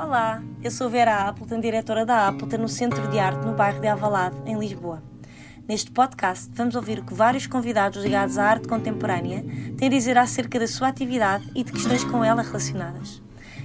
[0.00, 3.88] Olá, eu sou Vera Appleton, diretora da Appleton no Centro de Arte no bairro de
[3.88, 5.02] Avalado, em Lisboa.
[5.66, 9.44] Neste podcast vamos ouvir o que vários convidados ligados à arte contemporânea
[9.76, 13.20] têm a dizer acerca da sua atividade e de questões com ela relacionadas.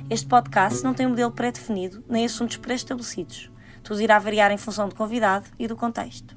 [0.10, 3.52] Este podcast não tem um modelo pré-definido nem assuntos pré-estabelecidos.
[3.84, 6.36] Tudo irá variar em função do convidado e do contexto.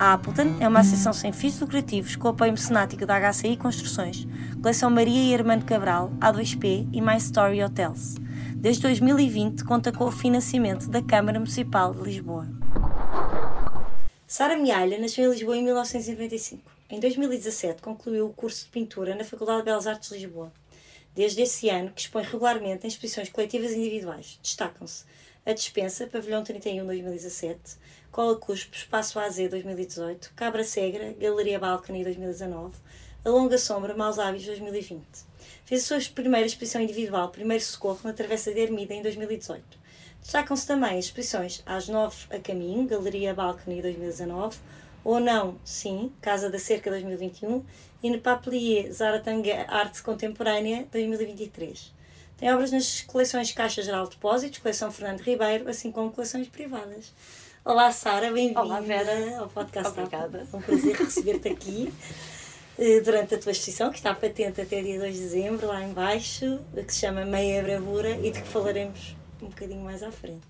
[0.00, 4.26] A Appleton é uma associação sem fins lucrativos com apoio mecenático da HCI Construções,
[4.60, 8.16] Coleção Maria e Armando Cabral, A2P e My Story Hotels.
[8.62, 12.46] Desde 2020 conta com o financiamento da Câmara Municipal de Lisboa.
[14.24, 16.70] Sara Mialha nasceu em Lisboa em 1995.
[16.88, 20.52] Em 2017 concluiu o curso de pintura na Faculdade de Belas Artes de Lisboa.
[21.12, 24.38] Desde esse ano que expõe regularmente em exposições coletivas e individuais.
[24.40, 25.06] Destacam-se
[25.44, 27.58] a Dispensa, Pavilhão 31 2017,
[28.12, 32.76] Cola Cuspo, Espaço AZ 2018, Cabra Segra, Galeria Balcony 2019,
[33.24, 35.31] A Longa Sombra, Maus Hábitos 2020.
[35.72, 39.64] Fez a sua primeira exposição individual, Primeiro Socorro, na Travessa de Ermida, em 2018.
[40.20, 44.58] Destacam-se também as exposições Às Nove a Caminho, Galeria Balcony 2019,
[45.02, 47.64] Ou Não, Sim, Casa da Cerca 2021
[48.02, 51.90] e no Papelier Zaratanga Arte Contemporânea 2023.
[52.36, 57.14] Tem obras nas coleções Caixa Geral de Depósitos, Coleção Fernando Ribeiro, assim como coleções privadas.
[57.64, 58.60] Olá, Sara, bem-vinda
[59.38, 59.98] ao podcast.
[59.98, 60.46] Obrigada.
[60.52, 61.90] É um prazer receber-te aqui.
[62.78, 66.60] Eh, durante a tua exposição, que está patente até dia 2 de dezembro, lá embaixo,
[66.74, 70.46] que se chama Meia Bravura e de que falaremos um bocadinho mais à frente.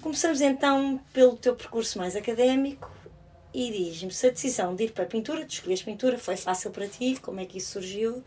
[0.00, 2.90] Começamos então pelo teu percurso mais académico
[3.54, 6.70] e diz-me se a decisão de ir para a pintura, de escolher pintura, foi fácil
[6.70, 8.24] para ti, como é que isso surgiu?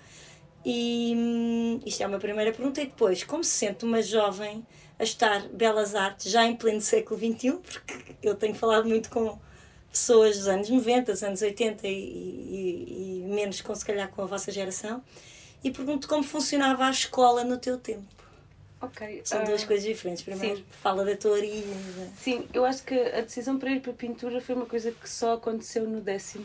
[0.66, 2.81] E hum, isto é uma primeira pergunta.
[2.81, 4.66] E depois, como se sente uma jovem
[4.97, 7.52] a estar belas artes já em pleno século XXI?
[7.53, 9.38] Porque eu tenho falado muito com
[9.94, 14.24] pessoas dos anos 90, dos anos 80 e, e, e, menos com se calhar com
[14.24, 15.04] a vossa geração
[15.64, 18.12] e pergunto como funcionava a escola no teu tempo.
[18.82, 19.22] Ok.
[19.24, 20.24] São uh, duas coisas diferentes.
[20.24, 20.66] Primeiro, sim.
[20.82, 21.64] fala da tua origem.
[22.18, 25.08] Sim, eu acho que a decisão para ir para a pintura foi uma coisa que
[25.08, 26.40] só aconteceu no 12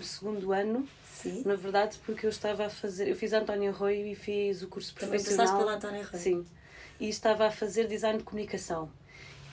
[0.54, 0.86] ano.
[1.12, 1.42] Sim.
[1.44, 3.08] Na verdade, porque eu estava a fazer.
[3.08, 5.24] Eu fiz António Arroio e fiz o curso profissional.
[5.24, 6.22] Também passaste pela António Arroio?
[6.22, 6.46] Sim.
[7.00, 8.88] E estava a fazer design de comunicação.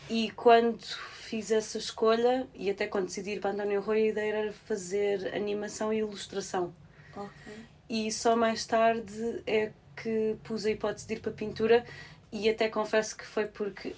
[0.07, 0.85] E quando
[1.25, 5.33] fiz essa escolha, e até quando decidi ir para António Rui, a ideia era fazer
[5.35, 6.73] animação e ilustração.
[7.11, 7.53] Okay.
[7.89, 11.85] E só mais tarde é que pus a hipótese de ir para pintura
[12.31, 13.95] e até confesso que foi porque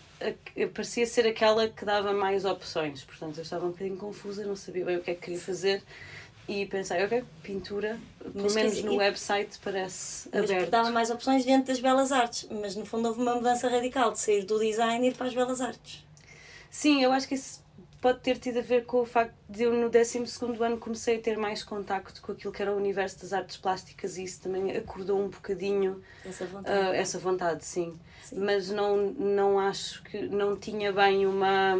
[0.73, 3.03] parecia ser aquela que dava mais opções.
[3.03, 5.83] Portanto, eu estava um bocadinho confusa, não sabia bem o que é que queria fazer
[6.47, 8.97] e pensei, ok, pintura, pelo mas, menos no e...
[8.97, 10.69] website parece mas aberto.
[10.69, 14.19] dava mais opções dentro das belas artes, mas no fundo houve uma mudança radical de
[14.19, 16.06] sair do design e ir para as belas artes.
[16.69, 17.65] Sim, eu acho que isso
[18.01, 20.23] pode ter tido a ver com o facto de eu no 12
[20.61, 24.17] ano comecei a ter mais contacto com aquilo que era o universo das artes plásticas
[24.17, 27.97] e isso também acordou um bocadinho essa vontade, uh, essa vontade sim.
[28.23, 28.39] sim.
[28.39, 31.75] Mas não, não acho que não tinha bem uma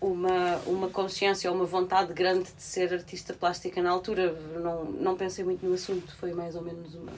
[0.00, 4.32] uma, uma consciência ou uma vontade grande de ser artista plástica na altura.
[4.60, 7.12] Não, não pensei muito no assunto, foi mais ou menos uma.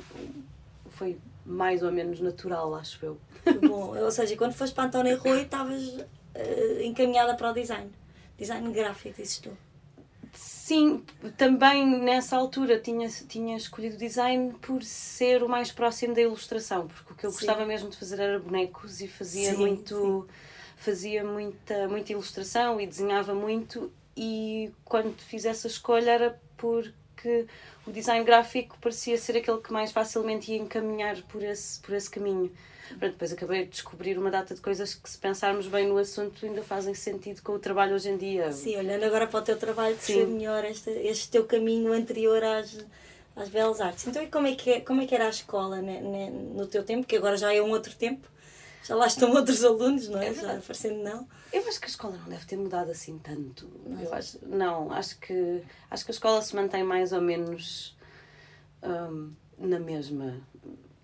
[0.90, 3.18] Foi mais ou menos natural, acho eu.
[3.62, 7.90] Bom, ou seja, quando foste para António Rui, estavas uh, encaminhada para o design.
[8.36, 9.56] Design gráfico, dizes tu.
[10.34, 11.02] Sim,
[11.38, 17.12] também nessa altura tinha, tinha escolhido design por ser o mais próximo da ilustração, porque
[17.12, 17.36] o que eu sim.
[17.36, 20.26] gostava mesmo de fazer era bonecos e fazia sim, muito.
[20.26, 20.34] Sim
[20.76, 27.46] fazia muita, muita ilustração e desenhava muito e quando fiz essa escolha era porque
[27.86, 32.10] o design gráfico parecia ser aquele que mais facilmente ia encaminhar por esse, por esse
[32.10, 32.50] caminho.
[32.98, 36.44] Pronto, depois acabei de descobrir uma data de coisas que, se pensarmos bem no assunto,
[36.46, 38.52] ainda fazem sentido com o trabalho hoje em dia.
[38.52, 42.84] Sim, olhando agora para o teu trabalho, ser melhor este, este teu caminho anterior às,
[43.34, 44.06] às belas artes.
[44.06, 46.66] Então, e como é que, é, como é que era a escola né, né, no
[46.66, 48.28] teu tempo, que agora já é um outro tempo?
[48.86, 50.28] Já lá estão outros alunos, não é?
[50.28, 51.26] é já aparecendo não.
[51.52, 53.68] Eu acho que a escola não deve ter mudado assim tanto.
[53.84, 57.96] Não, eu acho, não acho que acho que a escola se mantém mais ou menos
[58.82, 60.40] um, na mesma.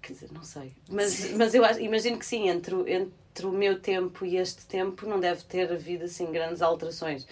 [0.01, 0.73] Quer dizer, não sei.
[0.89, 5.07] Mas, mas eu acho, imagino que sim, entre, entre o meu tempo e este tempo
[5.07, 7.27] não deve ter havido assim grandes alterações.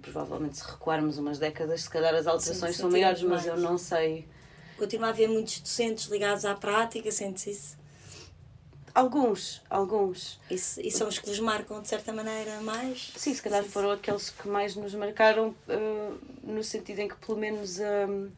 [0.00, 3.76] Provavelmente se recuarmos umas décadas, se calhar as alterações sim, são maiores, mas eu não
[3.76, 4.28] sei.
[4.78, 7.81] Continua a haver muitos docentes ligados à prática, sente-se isso?
[8.94, 10.38] Alguns, alguns.
[10.50, 13.12] E, e, são os que vos marcam de certa maneira mais?
[13.16, 17.38] Sim, se calhar foram aqueles que mais nos marcaram, uh, no sentido em que pelo
[17.38, 18.30] menos um,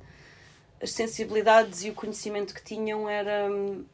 [0.81, 3.85] as sensibilidades e o conhecimento que tinham era, um,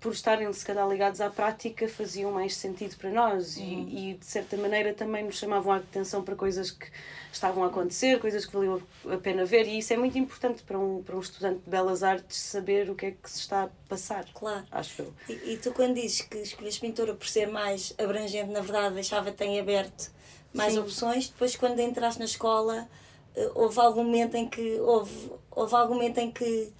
[0.00, 3.62] por estarem se calhar ligados à prática, faziam mais sentido para nós Uhum.
[3.88, 6.86] e, e, de certa maneira também nos chamavam a atenção para coisas que
[7.32, 8.80] estavam a acontecer, coisas que valiam
[9.10, 12.02] a pena ver, e isso é muito importante para um, para um estudante de belas
[12.02, 14.64] artes saber o que é que se está a passar, Claro.
[14.70, 15.14] acho eu.
[15.28, 19.42] E, e tu, quando dizes que escolhes pintura por ser mais abrangente, na verdade, deixava-te
[19.44, 20.10] em aberto
[20.54, 20.80] mais Sim.
[20.80, 21.28] opções.
[21.28, 22.88] Depois, quando entraste na escola,
[23.34, 26.72] eh, houve algum momento em que houve, houve algum momento em que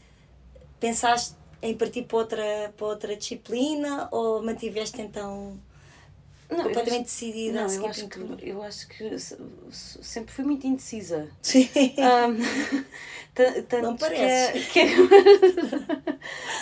[0.81, 5.59] pensaste em partir para outra, para outra disciplina ou mantiveste então
[6.51, 9.37] Não, completamente decidida Não, eu acho, que, eu acho que se-
[9.71, 11.29] se- sempre fui muito indecisa.
[11.43, 11.69] Sim.
[13.35, 14.67] Ta- tanto Não que pareces.
[14.73, 14.87] que é-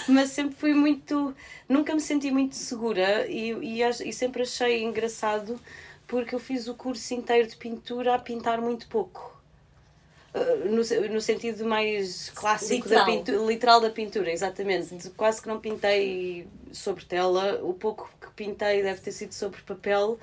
[0.09, 1.35] mas sempre fui muito.
[1.69, 5.59] Nunca me senti muito segura e, e, e sempre achei engraçado
[6.07, 9.36] porque eu fiz o curso inteiro de pintura a pintar muito pouco.
[10.37, 13.07] Uh, No, no sentido mais clássico Literal.
[13.07, 15.09] da pintura, literal da pintura, exatamente.
[15.11, 20.19] Quase que não pintei sobre tela, o pouco que pintei deve ter sido sobre papel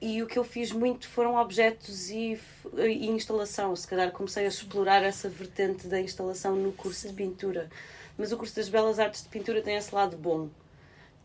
[0.00, 2.38] e o que eu fiz muito foram objetos e,
[2.78, 3.76] e instalação.
[3.76, 7.68] Se calhar comecei a explorar essa vertente da instalação no curso de pintura.
[8.16, 10.48] Mas o curso das Belas Artes de Pintura tem esse lado bom,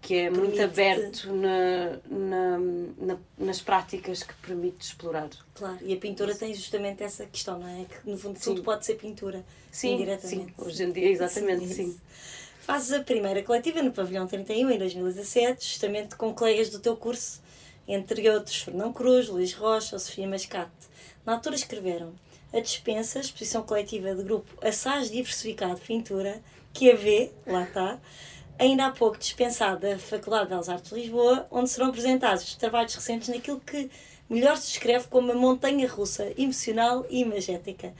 [0.02, 2.58] que é muito aberto na, na,
[2.98, 5.30] na- nas práticas que permite explorar.
[5.56, 7.86] Claro, e a pintura tem justamente essa questão, não é?
[7.86, 8.64] Que no fundo tudo Sim.
[8.64, 9.44] pode ser pintura.
[9.72, 10.46] Sim, indiretamente.
[10.46, 11.90] sim, hoje em dia, exatamente, Sim, sim.
[11.90, 12.02] isso.
[12.62, 17.42] Fazes a primeira coletiva no Pavilhão 31 em 2017, justamente com colegas do teu curso,
[17.88, 20.72] entre outros Fernão Cruz, Luís Rocha ou Sofia Mascate.
[21.26, 22.14] Na altura escreveram
[22.54, 26.42] a dispensa, exposição coletiva de grupo Assaz Diversificado Pintura,
[26.74, 28.00] que a vê, lá está,
[28.59, 32.56] ainda há pouco dispensada da Faculdade de Belas Artes de Lisboa, onde serão apresentados os
[32.56, 33.89] trabalhos recentes naquilo que
[34.30, 37.94] melhor se descreve como uma montanha russa, emocional e imagética.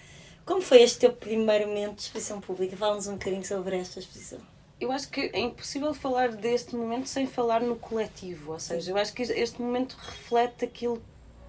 [0.46, 2.76] Como foi este teu primeiro momento de exposição pública?
[2.78, 4.40] Fala-nos um bocadinho sobre esta exposição.
[4.80, 8.98] Eu acho que é impossível falar deste momento sem falar no coletivo, ou seja, eu
[8.98, 11.02] acho que este momento reflete aquilo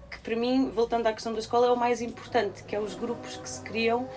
[0.09, 2.95] que para mim, voltando à questão da escola, é o mais importante, que é os
[2.95, 4.09] grupos que se criam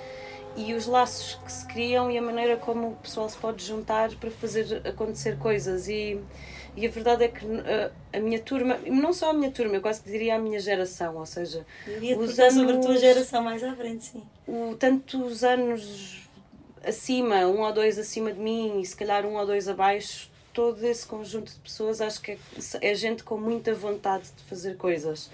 [0.57, 4.11] e os laços que se criam e a maneira como o pessoal se pode juntar
[4.17, 6.19] para fazer acontecer coisas e,
[6.77, 9.81] e a verdade é que a, a minha turma, não só a minha turma, eu
[9.81, 11.95] quase que diria a minha geração, ou seja, Os
[12.37, 14.23] perguntar sobre a tua anos- geração mais à frente, sim.
[14.47, 16.29] o, tantos anos
[16.85, 20.85] acima, um ou dois acima de mim e se calhar um ou dois abaixo, todo
[20.85, 22.39] esse conjunto de pessoas acho que é,
[22.83, 25.31] é gente com muita vontade de fazer coisas.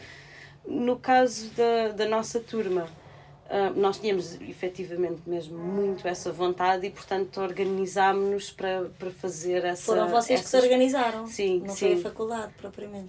[0.66, 2.86] No caso da, da nossa turma,
[3.50, 9.84] ah, nós tínhamos efetivamente mesmo muito essa vontade e, portanto, organizámos-nos para, para fazer essa.
[9.84, 11.26] Foram vocês que se essas- organizaram.
[11.26, 12.02] Sim, Não foi a sim.
[12.02, 13.08] faculdade, propriamente.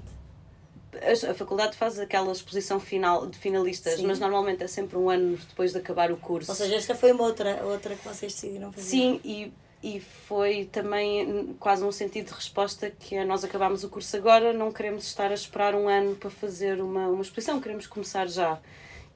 [0.94, 4.08] A, a faculdade faz aquela exposição final de finalistas, Sim.
[4.08, 6.50] mas normalmente é sempre um ano depois de acabar o curso.
[6.52, 8.88] Ou seja, esta foi uma outra, outra que vocês decidiram fazer.
[8.88, 9.54] Sim, e,
[9.84, 14.52] e foi também quase um sentido de resposta que é nós acabámos o curso agora,
[14.52, 18.58] não queremos estar a esperar um ano para fazer uma, uma exposição, queremos começar já.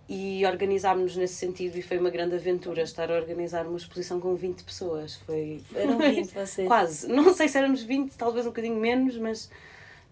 [0.10, 4.36] E organizámos-nos nesse sentido e foi uma grande aventura estar a organizar uma exposição com
[4.36, 5.16] 20 pessoas.
[5.26, 6.68] Foi Eram 20 vocês.
[6.68, 7.08] quase.
[7.08, 9.50] Não sei se éramos 20, talvez um bocadinho menos, mas,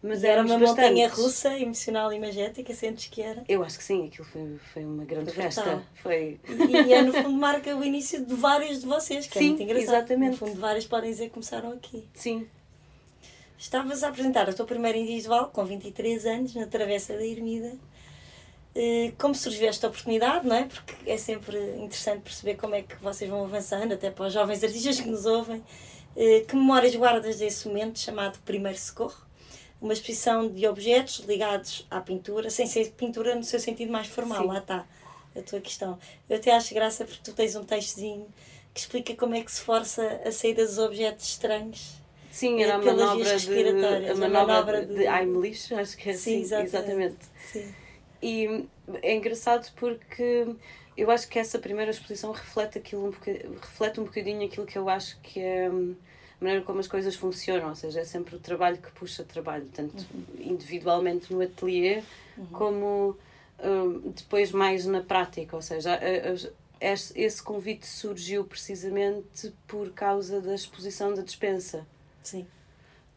[0.01, 1.17] mas era uma montanha bastantes.
[1.25, 3.43] russa, emocional e imagética, sentes que era?
[3.49, 5.61] Eu acho que sim, aquilo foi, foi uma grande Foi festa.
[5.61, 5.83] brutal.
[5.95, 6.39] Foi.
[6.47, 9.47] E, e é no fundo marca o início de vários de vocês, que é Sim,
[9.49, 9.95] muito engraçado.
[9.97, 10.31] exatamente.
[10.31, 12.07] No fundo, vários podem dizer que começaram aqui.
[12.13, 12.47] Sim,
[13.57, 17.73] Estavas a apresentar a tua primeira individual, com 23 anos, na Travessa da Ermida.
[18.75, 20.63] Eh, Como surgiu esta oportunidade, não é?
[20.65, 24.63] Porque é sempre interessante perceber como é que vocês vão avançando, até para os jovens
[24.63, 25.63] artistas que nos ouvem.
[26.15, 29.17] Eh, Que memórias guardas desse momento chamado Primeiro Socorro?
[29.81, 34.41] Uma exposição de objetos ligados à pintura, sem ser pintura no seu sentido mais formal,
[34.43, 34.47] Sim.
[34.47, 34.85] lá está
[35.35, 35.97] a tua questão.
[36.29, 38.27] Eu até acho graça porque tu tens um textozinho
[38.73, 41.95] que explica como é que se força a saída dos objetos estranhos.
[42.31, 43.53] sim, É era a manobra de,
[44.07, 46.75] a a manobra, manobra de, de- de Heimlich, acho que é Sim, assim, exatamente.
[46.77, 47.17] exatamente.
[47.51, 47.75] Sim.
[48.21, 48.65] E
[49.01, 50.47] é engraçado porque
[50.95, 54.77] eu acho que essa primeira exposição reflete, aquilo um boca- reflete um bocadinho aquilo que
[54.77, 55.95] eu acho que é hum,
[56.39, 59.67] a maneira como as coisas funcionam, ou seja, é sempre o trabalho que puxa trabalho,
[59.73, 60.05] tanto
[60.39, 62.03] individualmente no ateliê
[62.51, 63.17] como
[63.63, 66.61] hum, depois mais na prática, ou seja, a- a-
[66.93, 71.85] esse esse convite surgiu precisamente por causa da exposição da dispensa.
[72.23, 72.45] Sim.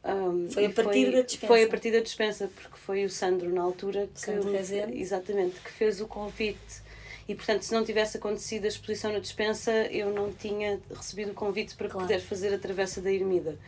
[0.05, 1.47] Um, Foi a partir da dispensa.
[1.47, 4.55] Foi a partir da dispensa, porque foi o Sandro na altura que Sandro
[4.93, 6.85] exatamente que fez o convite.
[7.27, 11.35] E portanto, se não tivesse acontecido a exposição na dispensa, eu não tinha recebido o
[11.35, 12.07] convite para Claro.
[12.07, 13.59] poder fazer a travessa da Ermida.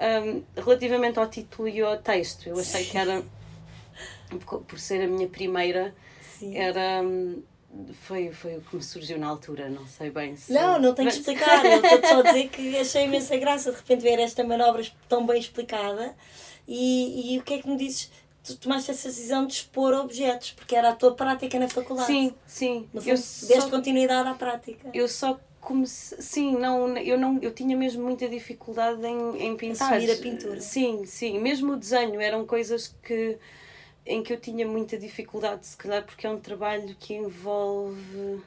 [0.00, 3.22] Um, relativamente ao título e ao texto, eu achei que era
[4.66, 6.56] por ser a minha primeira, Sim.
[6.56, 7.42] era hum,
[8.02, 10.52] foi, foi o que me surgiu na altura, não sei bem se.
[10.52, 11.64] Não, não tenho que explicar.
[11.64, 15.24] Eu estou só a dizer que achei imensa graça de repente ver esta manobra tão
[15.24, 16.14] bem explicada.
[16.66, 18.10] E, e o que é que me dizes?
[18.42, 22.06] Tu tomaste essa decisão de expor objetos, porque era a tua prática na faculdade.
[22.06, 22.88] Sim, sim.
[22.92, 24.88] No fundo, eu deste só, continuidade à prática.
[24.94, 26.18] Eu só comecei.
[26.20, 29.92] Sim, não, eu, não, eu tinha mesmo muita dificuldade em, em pintar.
[29.92, 30.60] Assumir a pintura.
[30.60, 31.38] Sim, sim.
[31.38, 33.38] Mesmo o desenho eram coisas que
[34.04, 38.42] em que eu tinha muita dificuldade, se calhar porque é um trabalho que envolve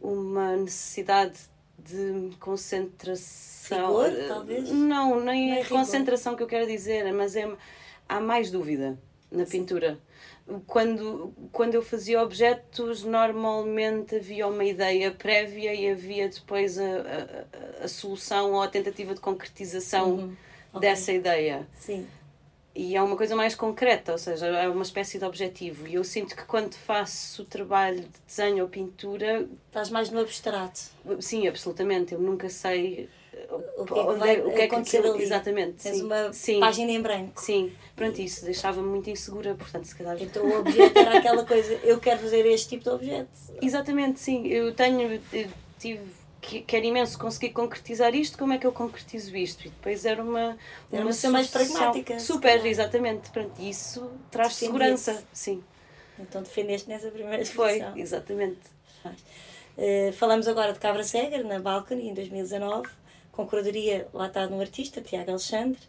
[0.00, 1.38] uma necessidade
[1.78, 4.02] de concentração.
[4.02, 4.70] Rigor, talvez?
[4.70, 7.50] Não, nem é concentração que eu quero dizer, mas é,
[8.08, 8.98] há mais dúvida
[9.30, 9.60] na Sim.
[9.60, 9.98] pintura.
[10.66, 17.84] Quando, quando eu fazia objetos, normalmente havia uma ideia prévia e havia depois a, a,
[17.84, 20.36] a solução ou a tentativa de concretização uhum.
[20.72, 20.88] okay.
[20.88, 21.68] dessa ideia.
[21.78, 22.06] Sim
[22.80, 25.86] e é uma coisa mais concreta, ou seja, é uma espécie de objetivo.
[25.86, 29.46] E eu sinto que quando faço trabalho de desenho ou pintura.
[29.66, 30.80] Estás mais no abstrato.
[31.20, 32.14] Sim, absolutamente.
[32.14, 33.10] Eu nunca sei.
[33.76, 35.22] O que é que, vai o que, é que acontecer ali.
[35.22, 35.82] Exatamente.
[35.82, 36.04] Tens sim.
[36.04, 36.58] uma sim.
[36.58, 37.38] página em branco.
[37.38, 40.16] Sim, pronto, isso deixava-me muito insegura, portanto, se calhar.
[40.18, 43.28] Então o objeto era aquela coisa, eu quero fazer este tipo de objeto.
[43.60, 44.46] Exatamente, sim.
[44.46, 45.20] Eu tenho.
[45.34, 49.66] Eu tive quero imenso conseguir concretizar isto, como é que eu concretizo isto?
[49.66, 50.56] E depois era uma.
[50.90, 52.18] Era uma ser mais pragmática.
[52.18, 53.30] Super, exatamente.
[53.30, 55.22] Pronto, isso traz segurança.
[55.32, 55.62] Sim.
[56.18, 57.92] Então defendeste nessa primeira exposição.
[57.92, 58.60] Foi, exatamente.
[59.04, 62.88] Uh, falamos agora de Cabra Cega, na Balcony, em 2019,
[63.32, 65.80] com curadoria lá está no artista, Tiago Alexandre.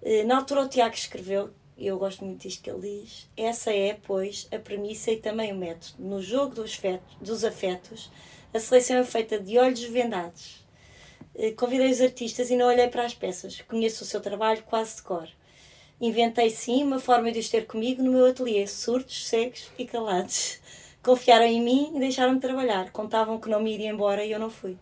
[0.00, 3.72] Uh, na altura o Tiago escreveu, e eu gosto muito disto que ele diz, essa
[3.72, 5.94] é, pois, a premissa e também o método.
[5.98, 8.10] No jogo dos, fetos, dos afetos,
[8.52, 10.64] a seleção é feita de olhos vendados.
[11.34, 13.60] Eh, convidei os artistas e não olhei para as peças.
[13.62, 15.28] Conheço o seu trabalho quase de cor.
[16.00, 20.60] Inventei sim uma forma de os ter comigo no meu ateliê, surdos, cegos e calados.
[21.02, 22.90] Confiaram em mim e deixaram-me trabalhar.
[22.90, 24.78] Contavam que não me iria embora e eu não fui.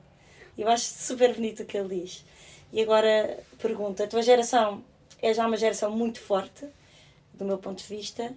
[0.57, 2.25] Eu acho super bonito o que ele diz.
[2.73, 4.85] E agora pergunta: a tua geração
[5.21, 6.67] é já uma geração muito forte,
[7.35, 8.35] do meu ponto de vista.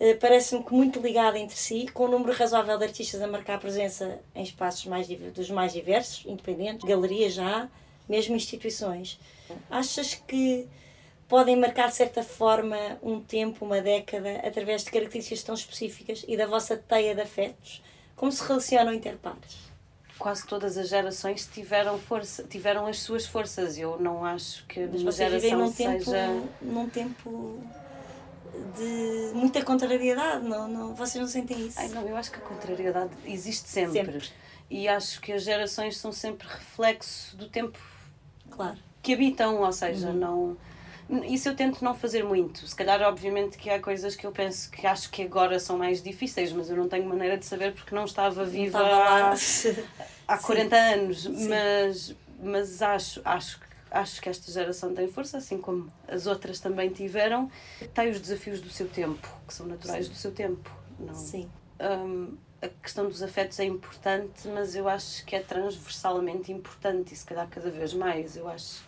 [0.00, 3.60] Eh, parece-me que muito ligada entre si, com um número razoável de artistas a marcar
[3.60, 7.68] presença em espaços mais, dos mais diversos, independentes, galerias já,
[8.08, 9.20] mesmo instituições.
[9.68, 10.66] Achas que
[11.28, 16.34] podem marcar de certa forma um tempo, uma década, através de características tão específicas e
[16.34, 17.82] da vossa teia de afetos?
[18.16, 19.70] Como se relacionam interpares?
[20.18, 23.76] Quase todas as gerações tiveram força, tiveram as suas forças.
[23.76, 27.60] Eu não acho que a minha geração num tempo, seja num tempo
[28.76, 31.78] de muita contrariedade, não, não, vocês não sentem isso?
[31.78, 33.92] Ai, não, eu acho que a contrariedade existe sempre.
[33.92, 34.28] sempre.
[34.68, 37.78] E acho que as gerações são sempre reflexo do tempo
[38.50, 38.78] claro.
[39.02, 40.14] que habitam, ou seja, uhum.
[40.14, 40.56] não.
[41.24, 42.64] Isso eu tento não fazer muito.
[42.64, 46.00] Se calhar, obviamente, que há coisas que eu penso que acho que agora são mais
[46.00, 49.84] difíceis, mas eu não tenho maneira de saber porque não estava viva não estava
[50.28, 51.26] há, há 40 anos.
[51.26, 56.60] Mas, mas acho, acho que acho que esta geração tem força, assim como as outras
[56.60, 57.50] também tiveram.
[57.92, 60.12] Tem os desafios do seu tempo, que são naturais Sim.
[60.12, 60.70] do seu tempo.
[60.98, 61.14] Não?
[61.14, 61.50] Sim.
[61.80, 67.16] Um, a questão dos afetos é importante, mas eu acho que é transversalmente importante e
[67.16, 68.36] se calhar cada vez mais.
[68.36, 68.82] Eu acho,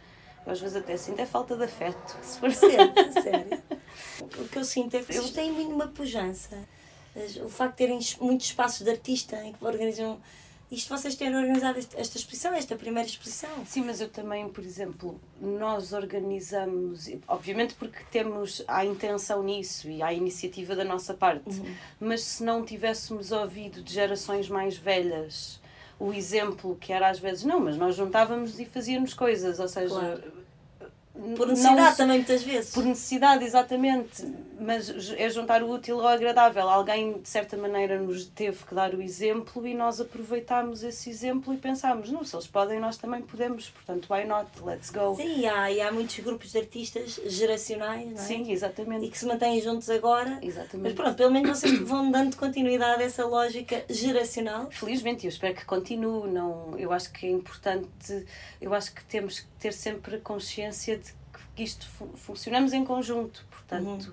[0.46, 2.18] eu às vezes até sinto é falta de afeto.
[2.22, 2.92] Se for sério,
[3.22, 3.62] sério.
[4.20, 6.58] O que eu sinto é que eles têm uma pujança.
[7.44, 10.20] O facto de terem muitos espaços de artista em que organizam
[10.72, 13.50] isto vocês terem organizado esta exposição, esta primeira exposição.
[13.66, 20.02] Sim, mas eu também, por exemplo, nós organizamos, obviamente porque temos a intenção nisso e
[20.02, 21.74] a iniciativa da nossa parte, uhum.
[22.00, 25.60] mas se não tivéssemos ouvido de gerações mais velhas
[25.98, 29.94] o exemplo que era às vezes, não, mas nós juntávamos e fazíamos coisas, ou seja,
[29.94, 30.41] claro
[31.36, 32.72] por necessidade não, também, muitas vezes.
[32.72, 34.26] Por necessidade, exatamente.
[34.58, 36.68] Mas é juntar o útil ao agradável.
[36.68, 41.52] Alguém, de certa maneira, nos teve que dar o exemplo e nós aproveitámos esse exemplo
[41.52, 43.68] e pensámos: não, se eles podem, nós também podemos.
[43.68, 44.48] Portanto, why not?
[44.64, 45.14] Let's go.
[45.14, 48.24] Sim, há, e há muitos grupos de artistas geracionais, não é?
[48.24, 49.06] Sim, exatamente.
[49.06, 50.38] E que se mantêm juntos agora.
[50.40, 50.82] Exatamente.
[50.82, 54.70] Mas pronto, pelo menos vocês vão dando continuidade a essa lógica geracional.
[54.70, 56.30] Felizmente, eu espero que continue.
[56.30, 58.26] Não, eu acho que é importante,
[58.60, 61.01] eu acho que temos que ter sempre consciência
[61.54, 61.86] que isto
[62.16, 64.06] funcionamos em conjunto, portanto.
[64.06, 64.12] Uhum.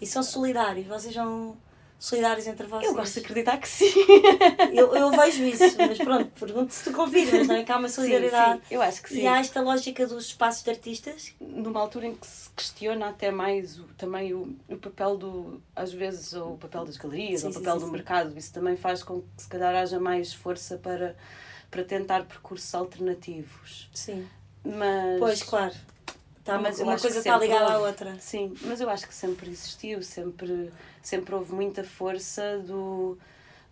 [0.00, 1.56] E são solidários, vocês são
[2.02, 2.90] solidários entre vocês?
[2.90, 3.92] Eu gosto de acreditar que sim.
[4.74, 7.62] eu, eu vejo isso, mas pronto, pergunto se tu confirmas, não é?
[7.62, 8.54] Que há uma solidariedade.
[8.54, 9.20] Sim, sim, eu acho que sim.
[9.20, 11.32] E há esta lógica dos espaços de artistas?
[11.40, 15.92] Numa altura em que se questiona até mais o, também o, o papel do, às
[15.92, 19.42] vezes, o papel das galerias, sim, o papel do mercado, isso também faz com que
[19.42, 21.16] se calhar haja mais força para,
[21.70, 23.88] para tentar percursos alternativos.
[23.94, 24.26] Sim.
[24.64, 25.20] Mas...
[25.20, 25.74] Pois, claro.
[26.44, 28.18] Tá, mas uma coisa está ligada houve, à outra.
[28.18, 33.16] Sim, mas eu acho que sempre existiu, sempre, sempre houve muita força do,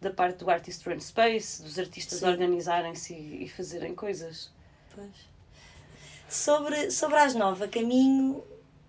[0.01, 4.53] da parte do Artist Run Space, dos artistas organizarem-se e, e fazerem coisas.
[4.95, 5.29] Pois.
[6.29, 8.45] Sobre, sobre as nove a caminho,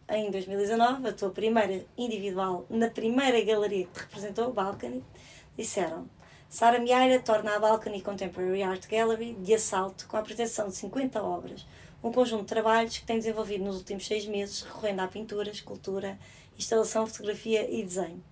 [0.08, 5.04] em 2019, a tua primeira individual na primeira galeria que te representou, o Balcony,
[5.58, 6.08] disseram
[6.52, 11.24] Sara Miaira torna a Balcony Contemporary Art Gallery de assalto com a apresentação de 50
[11.24, 11.66] obras,
[12.04, 16.18] um conjunto de trabalhos que tem desenvolvido nos últimos seis meses, recorrendo à pintura, escultura,
[16.58, 18.24] instalação, fotografia e desenho.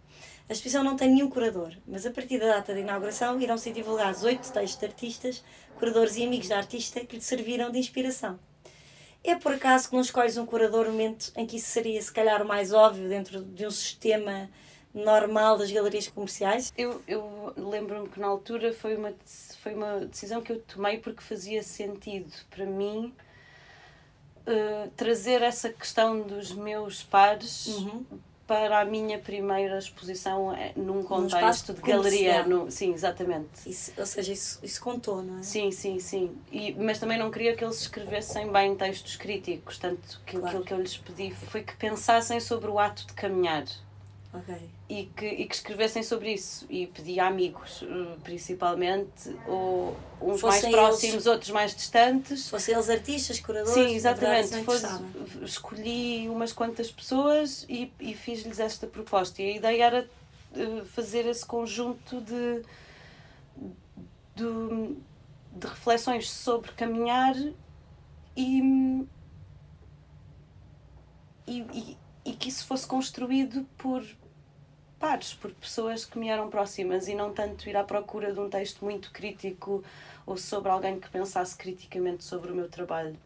[0.49, 3.71] A exposição não tem nenhum curador, mas a partir da data de inauguração irão ser
[3.71, 5.43] divulgados oito textos de artistas,
[5.77, 8.39] curadores e amigos da artista que lhe serviram de inspiração.
[9.23, 12.11] É por acaso que não escolhes um curador no momento em que isso seria, se
[12.11, 14.49] calhar, o mais óbvio dentro de um sistema
[14.91, 16.73] normal das galerias comerciais?
[16.75, 19.13] Eu, eu lembro-me que na altura foi uma,
[19.61, 23.13] foi uma decisão que eu tomei porque fazia sentido para mim
[24.49, 28.03] uh, trazer essa questão dos meus pares Uhum.
[28.47, 32.43] para a minha primeira exposição eh, num contexto de galeria.
[32.47, 33.47] No, sim, exatamente.
[33.67, 35.43] Isso, ou seja, isso, isso contou, não é?
[35.43, 36.35] Sim, sim, sim.
[36.51, 40.47] E, mas também não queria que eles escrevessem bem textos críticos, tanto que Claro.
[40.47, 43.65] aquilo que eu lhes pedi foi que pensassem sobre o ato de caminhar
[44.31, 44.55] Ok.
[44.87, 46.65] e que, e que escrevessem sobre isso.
[46.69, 52.43] E pedi a amigos, eh, principalmente, ou uns Fossem mais próximos, outros mais distantes.
[52.43, 54.55] Se fossem eles artistas, curadores, Sim, exatamente.
[54.55, 55.03] interessava.
[55.41, 59.41] escolhi umas quantas pessoas e, e fiz-lhes esta proposta.
[59.41, 60.09] E a ideia era
[60.55, 62.61] eh, fazer esse conjunto de,
[64.35, 64.95] de,
[65.53, 67.35] de reflexões sobre caminhar
[68.35, 69.07] e,
[71.47, 71.97] e,
[72.29, 74.05] e, que isso fosse construído por
[74.99, 78.49] pares, por pessoas que me eram próximas e não tanto ir à procura de um
[78.49, 79.83] texto muito crítico
[80.25, 83.17] ou sobre alguém que pensasse criticamente sobre o meu trabalho.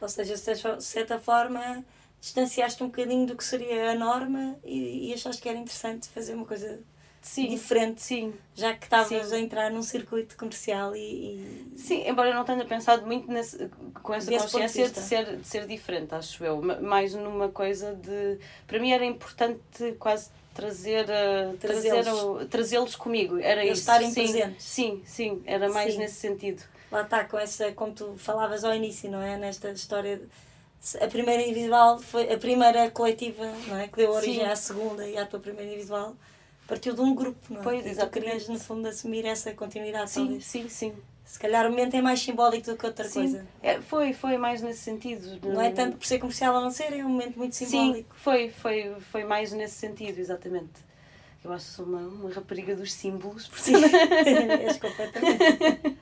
[0.00, 1.84] Ou seja, de certa forma,
[2.20, 6.34] distanciaste um bocadinho do que seria a norma e, e achaste que era interessante fazer
[6.34, 6.80] uma coisa
[7.22, 10.98] Sim, diferente, sim, já que estavas a entrar num circuito comercial e.
[11.00, 13.70] e- sim, embora eu não tenha pensado muito nesse,
[14.02, 16.60] com essa Desse ponto de consciência de, ser, de ser diferente, acho eu.
[16.60, 18.38] Ma- Mais numa coisa de.
[18.66, 19.60] Para mim era importante
[20.00, 21.06] quase trazer
[21.60, 22.48] trazer Trazê-los.
[22.48, 23.38] trazê-los comigo.
[23.38, 23.88] Era Eles isso.
[23.88, 24.64] estarem sim, presentes.
[24.64, 26.00] Sim, sim, era mais Sim.
[26.00, 26.62] nesse sentido.
[26.90, 29.36] Lá está, com essa, como tu falavas ao início, não é?
[29.38, 30.20] Nesta história.
[31.00, 33.86] A primeira individual foi a primeira coletiva, não é?
[33.86, 34.50] Que deu origem Sim.
[34.50, 36.16] à segunda e à tua primeira individual.
[36.66, 37.64] Partiu de um grupo, não é?
[37.64, 40.44] Pois, E tu querias, no fundo, assumir essa continuidade, Sim, talvez.
[40.46, 40.94] sim, sim.
[41.24, 43.20] Se calhar o momento é mais simbólico do que outra Sim.
[43.20, 43.46] coisa.
[43.62, 45.38] É, foi, foi mais nesse sentido.
[45.48, 48.14] Não é tanto por ser comercial ou não ser, é um momento muito Sim, simbólico.
[48.16, 50.70] foi, foi, foi mais nesse sentido, exatamente.
[51.42, 53.50] Eu acho que sou uma, uma rapariga dos símbolos.
[53.56, 53.74] Sim,
[54.62, 55.96] és completamente.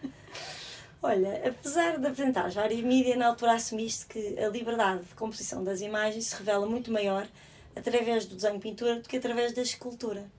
[1.02, 5.80] Olha, apesar de apresentar vários mídias, na altura assumiste que a liberdade de composição das
[5.80, 7.26] imagens se revela muito maior
[7.74, 10.30] através do desenho e pintura do que através da escultura.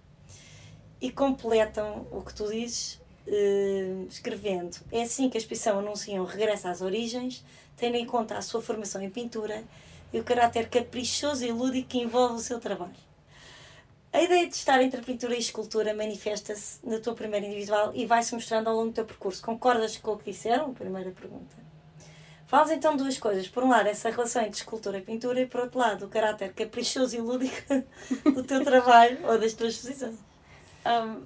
[1.01, 4.77] E completam o que tu dizes eh, escrevendo.
[4.91, 7.43] É assim que a exposição anuncia um regresso às origens,
[7.75, 9.63] tendo em conta a sua formação em pintura
[10.13, 13.11] e o caráter caprichoso e lúdico que envolve o seu trabalho.
[14.13, 18.33] A ideia de estar entre pintura e escultura manifesta-se na tua primeira individual e vai-se
[18.35, 19.41] mostrando ao longo do teu percurso.
[19.41, 20.73] Concordas com o que disseram?
[20.73, 21.55] Primeira pergunta.
[22.45, 23.47] Falas então duas coisas.
[23.47, 26.51] Por um lado, essa relação entre escultura e pintura, e por outro lado, o caráter
[26.51, 27.55] caprichoso e lúdico
[28.35, 30.30] do teu trabalho ou das tuas exposições.
[30.85, 31.23] Hum,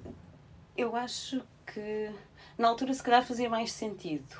[0.76, 1.42] eu acho
[1.72, 2.10] que
[2.58, 4.36] na altura se calhar fazia mais sentido.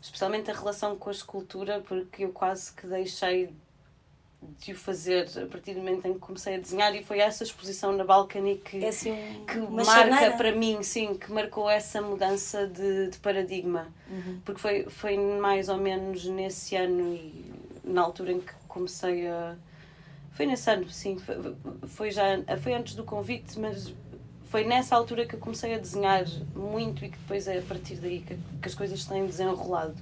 [0.00, 3.52] Especialmente a relação com a escultura, porque eu quase que deixei
[4.58, 7.44] de o fazer a partir do momento em que comecei a desenhar e foi essa
[7.44, 10.36] exposição na Balcany que, É assim um, que marca charneira.
[10.36, 13.88] para mim, sim, que marcou essa mudança de, de paradigma.
[14.08, 14.40] Uhum.
[14.42, 17.52] Porque foi, foi mais ou menos nesse ano e
[17.84, 19.56] na altura em que comecei a.
[20.32, 21.18] Foi nesse ano, sim.
[21.18, 21.36] Foi,
[21.88, 22.24] foi já
[22.62, 23.92] foi antes do convite, mas
[24.50, 27.94] foi nessa altura que eu comecei a desenhar muito e que depois é a partir
[27.96, 29.94] daí que, que as coisas têm desenrolado.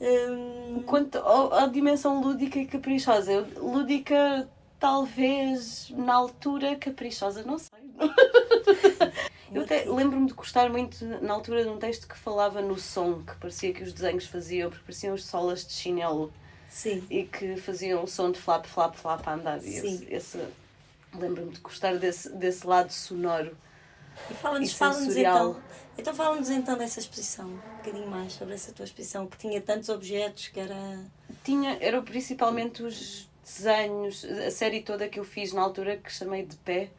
[0.00, 1.18] Hum, Quanto
[1.52, 4.48] à dimensão lúdica e caprichosa, eu- lúdica
[4.80, 7.70] talvez na altura caprichosa, não sei.
[9.54, 13.22] Eu até lembro-me de gostar muito na altura de um texto que falava no som,
[13.22, 16.32] que parecia que os desenhos faziam, porque pareciam as solas de chinelo
[16.68, 17.04] Sim.
[17.08, 19.60] e que faziam o som de flap, flap, flap a andar.
[19.60, 19.68] Sim.
[19.78, 20.44] esse, esse-
[21.18, 23.56] lembro-me de gostar desse, desse lado sonoro.
[24.30, 25.62] E fala-nos fala então.
[25.96, 29.88] Então fala-nos então dessa exposição, um bocadinho mais sobre essa tua exposição, que tinha tantos
[29.88, 31.04] objetos, que era.
[31.44, 36.44] Tinha, eram principalmente os desenhos, a série toda que eu fiz na altura que chamei
[36.44, 36.90] de pé,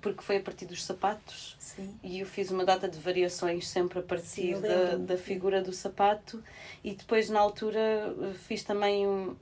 [0.00, 1.56] porque foi a partir dos sapatos.
[1.58, 1.94] Sim.
[2.02, 5.62] E eu fiz uma data de variações sempre a Sim, partir eu da, da figura
[5.62, 6.42] do sapato.
[6.82, 8.14] E depois, na altura,
[8.46, 9.36] fiz também um.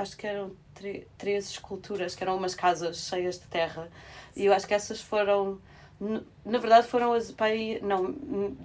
[0.00, 0.52] Acho que eram
[1.16, 3.88] três esculturas, que eram umas casas cheias de terra.
[4.36, 5.58] E eu acho que essas foram
[6.44, 7.32] Na verdade foram as.
[7.32, 8.14] Pai, não,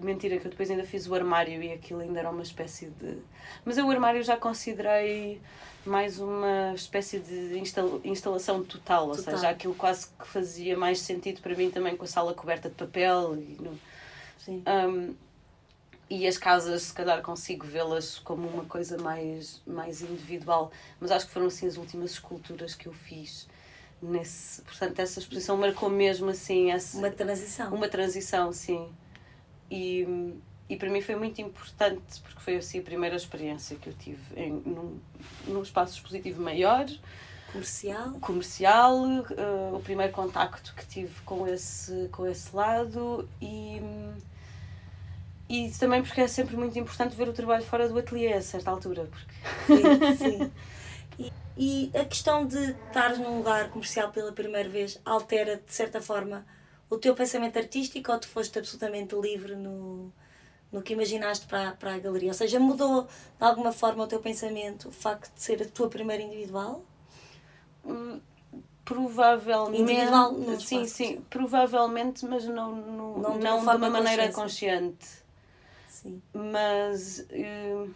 [0.01, 3.17] mentira, que eu depois ainda fiz o armário e aquilo ainda era uma espécie de.
[3.65, 5.41] Mas eu o armário já considerei
[5.83, 7.57] mais uma espécie de
[8.03, 9.33] instalação total, ou total.
[9.33, 12.75] seja, aquilo quase que fazia mais sentido para mim também com a sala coberta de
[12.75, 13.35] papel.
[13.35, 13.79] E, no,
[14.37, 14.63] Sim.
[14.67, 15.15] Um,
[16.13, 20.71] e as casas, se calhar, consigo vê-las como uma coisa mais, mais individual.
[20.99, 23.47] Mas acho que foram assim as últimas esculturas que eu fiz.
[23.99, 26.71] Nesse, portanto, essa exposição marcou mesmo assim.
[26.71, 27.73] Essa, uma transição.
[27.73, 28.87] Uma transição, sim.
[29.71, 30.35] E,
[30.69, 34.21] e para mim foi muito importante porque foi assim a primeira experiência que eu tive
[34.39, 34.99] em, num,
[35.47, 36.85] num espaço expositivo maior
[37.51, 43.81] comercial comercial uh, o primeiro contacto que tive com esse com esse lado e
[45.53, 48.71] e também porque é sempre muito importante ver o trabalho fora do ateliê a certa
[48.71, 49.35] altura porque
[50.17, 50.51] sim, sim.
[51.19, 56.01] E, e a questão de estar num lugar comercial pela primeira vez altera de certa
[56.01, 56.43] forma
[56.89, 60.11] o teu pensamento artístico ou tu foste absolutamente livre no
[60.71, 62.29] no que imaginaste para, para a galeria?
[62.29, 65.87] Ou seja, mudou de alguma forma o teu pensamento o facto de ser a tua
[65.87, 66.83] primeira individual?
[67.85, 68.19] Hum,
[68.83, 69.83] provavelmente.
[69.83, 75.22] Individual sim, sim, provavelmente, mas não, no, não, de, não uma, de uma maneira consciente.
[76.03, 76.21] Sim.
[76.33, 77.91] Mas, hum,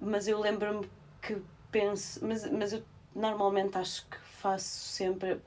[0.00, 0.88] mas eu lembro-me
[1.22, 1.40] que
[1.70, 2.24] penso.
[2.24, 2.82] Mas, mas eu
[3.14, 5.40] normalmente acho que faço sempre.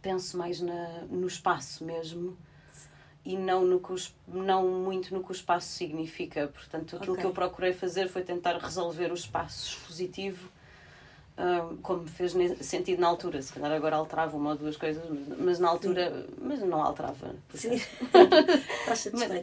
[0.00, 2.36] Penso mais na, no espaço mesmo
[3.24, 6.48] e não, no que os, não muito no que o espaço significa.
[6.48, 7.22] Portanto, aquilo okay.
[7.22, 10.50] que eu procurei fazer foi tentar resolver o espaço expositivo
[11.38, 13.40] uh, como fez sentido na altura.
[13.42, 16.10] Se calhar agora alterava uma ou duas coisas, mas, mas na altura.
[16.10, 16.34] Sim.
[16.42, 17.34] Mas não alterava.
[17.54, 17.70] Sim.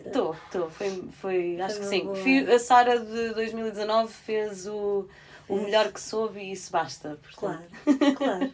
[0.06, 0.70] Estou, estou.
[0.70, 2.04] Foi, foi, acho que sim.
[2.06, 2.56] Boa.
[2.56, 5.08] A Sara de 2019 fez o,
[5.48, 7.18] o melhor que soube e isso basta.
[7.22, 7.64] Portanto.
[7.86, 8.54] Claro, claro.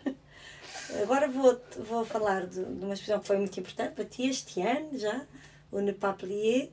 [1.01, 4.61] Agora vou, vou falar de, de, uma exposição que foi muito importante para ti este
[4.61, 5.25] ano já,
[5.71, 6.69] o Ne Paplier,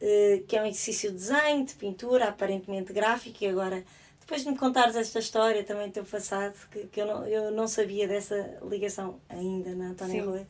[0.00, 3.82] eh, que é um exercício de desenho, de pintura, aparentemente gráfico, e agora,
[4.26, 7.68] depois de me contares esta história também teu passado, que, que eu, não, eu não
[7.68, 10.44] sabia dessa ligação ainda na Antónia Rui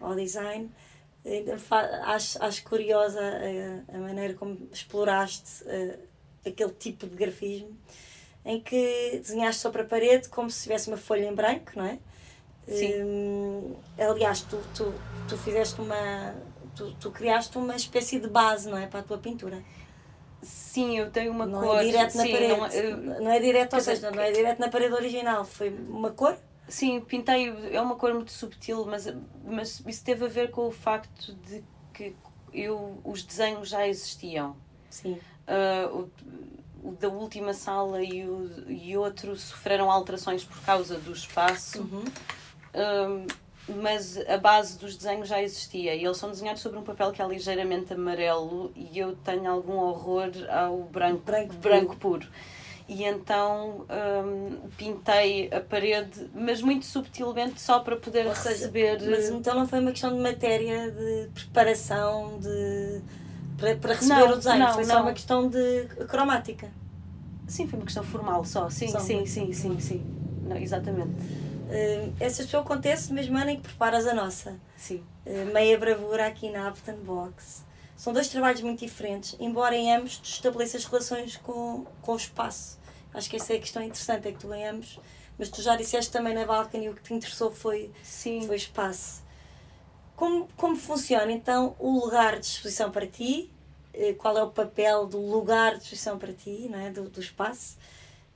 [0.00, 0.68] ao design,
[2.02, 5.98] acho, acho curiosa a, a maneira como exploraste uh,
[6.44, 7.78] aquele tipo de grafismo
[8.44, 12.00] em que desenhaste sobre a parede como se tivesse uma folha em branco, não é?
[12.66, 13.02] Sim.
[13.02, 14.92] Hum, aliás, tu, tu,
[15.28, 16.34] tu fizeste uma.
[16.74, 18.86] Tu, tu criaste uma espécie de base, não é?
[18.86, 19.62] Para a tua pintura.
[20.42, 21.78] Sim, eu tenho uma não é cor.
[21.78, 22.56] É direto na Sim, parede.
[22.56, 22.96] Não, eu...
[23.22, 25.44] não é direto, ou seja, não é direto na parede original.
[25.44, 26.36] Foi uma cor?
[26.68, 27.52] Sim, pintei.
[27.72, 29.12] É uma cor muito subtil, mas,
[29.44, 32.14] mas isso teve a ver com o facto de que
[32.52, 34.56] eu, os desenhos já existiam.
[34.88, 35.18] Sim.
[35.46, 36.10] Uh,
[36.82, 41.80] o, o da última sala e, o, e outro sofreram alterações por causa do espaço.
[41.80, 42.04] Uhum
[42.74, 43.26] um,
[43.70, 47.22] mas a base dos desenhos já existia e eles são desenhados sobre um papel que
[47.22, 52.26] é ligeiramente amarelo e eu tenho algum horror ao branco, branco, branco puro.
[52.88, 59.00] E então um, pintei a parede, mas muito subtilmente só para poder Ou receber.
[59.08, 63.00] Mas então não foi uma questão de matéria, de preparação, de
[63.56, 64.94] para, para receber não, o desenho, não, foi não.
[64.94, 66.68] só uma questão de cromática.
[67.46, 68.68] Sim, foi uma questão formal só.
[68.70, 70.20] Sim, só sim, sim, sim, sim, sim.
[70.60, 71.14] Exatamente.
[71.70, 74.60] Uh, essa pessoa acontece no mesmo ano em que preparas a nossa.
[74.76, 75.04] Sim.
[75.24, 77.64] Uh, meia bravura aqui na Upton Box.
[77.96, 82.80] São dois trabalhos muito diferentes, embora em ambos tu estabeleças relações com, com o espaço.
[83.14, 84.98] Acho que essa é a questão interessante, é que tu em ambos,
[85.38, 88.46] mas tu já disseste também na Balcony o que te interessou foi, Sim.
[88.46, 89.22] foi espaço.
[90.16, 93.52] Como, como funciona então o lugar de exposição para ti?
[93.94, 96.90] Uh, qual é o papel do lugar de exposição para ti, não é?
[96.90, 97.76] do, do espaço?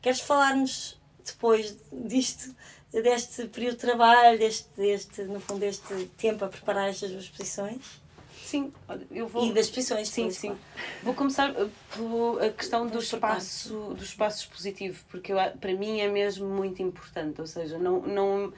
[0.01, 2.55] Queres falar-nos depois disto
[3.03, 8.03] deste período de trabalho, deste, deste, no fundo, deste tempo a preparar estas duas exposições?
[8.45, 8.73] Sim,
[9.11, 9.47] eu vou.
[9.47, 10.49] E das exposições, sim, sim.
[10.49, 10.61] Claro.
[11.03, 16.09] Vou começar uh, pela questão do espaço, do espaço expositivo, porque eu, para mim é
[16.09, 18.53] mesmo muito importante, ou seja, não, não,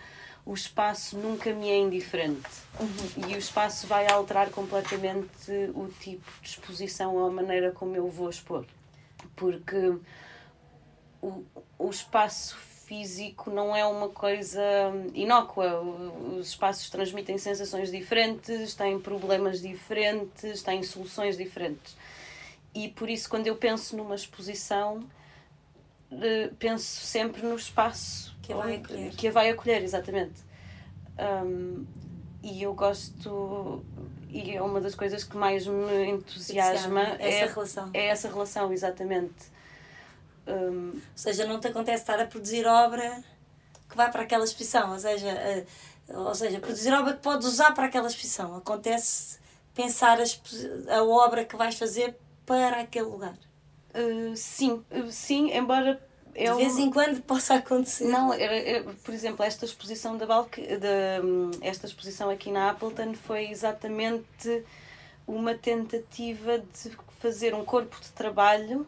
[0.44, 2.49] o espaço nunca me é indiferente.
[2.79, 3.31] Uhum.
[3.31, 8.09] E o espaço vai alterar completamente o tipo de exposição ou a maneira como eu
[8.09, 8.66] vou expor.
[9.35, 9.96] Porque
[11.22, 11.44] o,
[11.79, 14.62] o espaço físico não é uma coisa
[15.12, 15.81] inócua.
[15.81, 21.96] Os espaços transmitem sensações diferentes, têm problemas diferentes, têm soluções diferentes.
[22.75, 25.03] E por isso, quando eu penso numa exposição,
[26.12, 29.11] eh, penso sempre no espaço que a vai acolher.
[29.11, 30.46] Que a vai acolher, exatamente.
[31.18, 31.85] Um,
[32.42, 33.85] e eu gosto,
[34.29, 37.90] e é uma das coisas que mais me entusiasma, essa é, relação.
[37.92, 39.56] é essa relação, exatamente
[40.47, 43.23] um, Ou seja, não te acontece estar a produzir obra
[43.89, 45.67] que vai para aquela exposição, ou seja,
[46.09, 48.57] uh, ou seja, produzir obra que podes usar para aquela exposição.
[48.57, 49.39] Acontece
[49.75, 53.37] pensar a, a obra que vais fazer para aquele lugar.
[53.95, 56.01] Uh, sim, uh, sim, embora
[56.35, 58.05] de vez em quando possa acontecer.
[58.05, 62.71] Não, era, era, por exemplo, esta exposição da Balc, de, hum, esta exposição aqui na
[62.71, 64.65] Appleton foi exatamente
[65.27, 68.87] uma tentativa de fazer um corpo de trabalho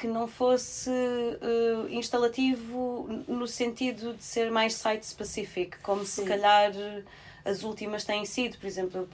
[0.00, 6.22] que não fosse uh, instalativo no sentido de ser mais site specific, como Sim.
[6.22, 6.72] se calhar
[7.44, 9.06] as últimas têm sido, por exemplo,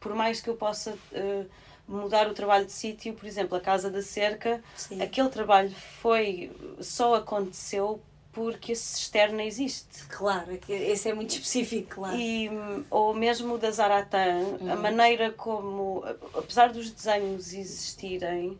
[0.00, 1.46] por mais que eu possa uh,
[1.86, 5.00] mudar o trabalho de sítio, por exemplo, a Casa da Cerca, Sim.
[5.00, 6.50] aquele trabalho foi
[6.80, 8.02] só aconteceu
[8.32, 10.06] porque esse externo existe.
[10.08, 12.16] Claro, é esse é muito específico, claro.
[12.16, 12.50] E,
[12.90, 14.72] ou mesmo o da Zaratan, uhum.
[14.72, 16.02] a maneira como,
[16.34, 18.58] apesar dos desenhos existirem,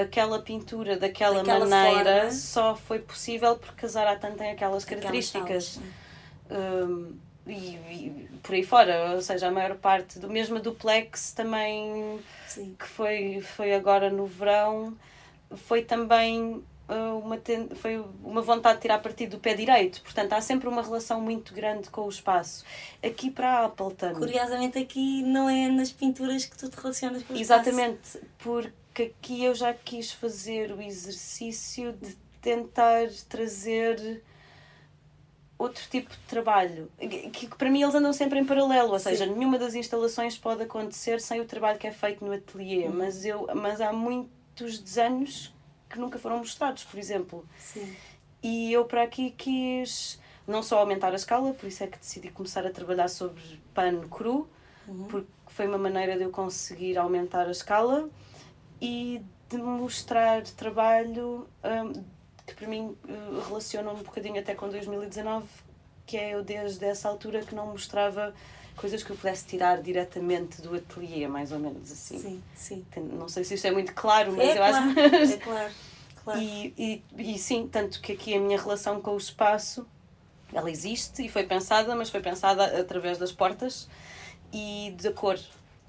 [0.00, 2.32] aquela pintura daquela, daquela maneira forma.
[2.32, 5.78] só foi possível porque a Zaratan tem aquelas características.
[6.46, 12.18] Aquelas e, e, por aí fora, ou seja, a maior parte do mesmo duplex também
[12.48, 12.74] Sim.
[12.78, 14.96] que foi, foi agora no verão,
[15.50, 17.40] foi também uh, uma,
[17.76, 20.02] foi uma vontade de tirar partido do pé direito.
[20.02, 22.64] Portanto, há sempre uma relação muito grande com o espaço.
[23.02, 24.14] Aqui para a Appleton.
[24.14, 28.26] Curiosamente, aqui não é nas pinturas que tu te relacionas com o Exatamente, espaço.
[28.38, 34.22] porque aqui eu já quis fazer o exercício de tentar trazer
[35.58, 36.90] outro tipo de trabalho.
[36.98, 39.34] Que, que, para mim eles andam sempre em paralelo, ou seja, Sim.
[39.34, 42.94] nenhuma das instalações pode acontecer sem o trabalho que é feito no ateliê, uhum.
[42.94, 45.54] mas, eu, mas há muitos desenhos
[45.88, 47.46] que nunca foram mostrados, por exemplo.
[47.58, 47.96] Sim.
[48.42, 52.30] E eu para aqui quis não só aumentar a escala, por isso é que decidi
[52.30, 53.42] começar a trabalhar sobre
[53.74, 54.48] pano cru,
[54.86, 55.04] uhum.
[55.08, 58.08] porque foi uma maneira de eu conseguir aumentar a escala
[58.80, 61.92] e de mostrar trabalho um,
[62.46, 65.46] que para mim uh, relaciona um bocadinho até com 2019,
[66.04, 68.34] que é eu desde essa altura que não mostrava
[68.76, 72.18] coisas que eu pudesse tirar diretamente do ateliê, mais ou menos assim.
[72.18, 72.84] Sim, sim.
[72.96, 75.32] Não sei se isto é muito claro, mas é eu claro, acho.
[75.32, 75.72] É claro,
[76.22, 76.40] claro.
[76.40, 79.86] E, e, e sim, tanto que aqui a minha relação com o espaço,
[80.52, 83.88] ela existe e foi pensada, mas foi pensada através das portas
[84.52, 85.38] e da cor,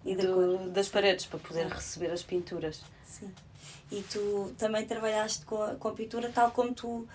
[0.07, 2.81] e do, das paredes, para poder receber as pinturas.
[3.05, 3.31] Sim
[3.91, 7.07] e tu também trabalhaste com a, com a pintura tal como tu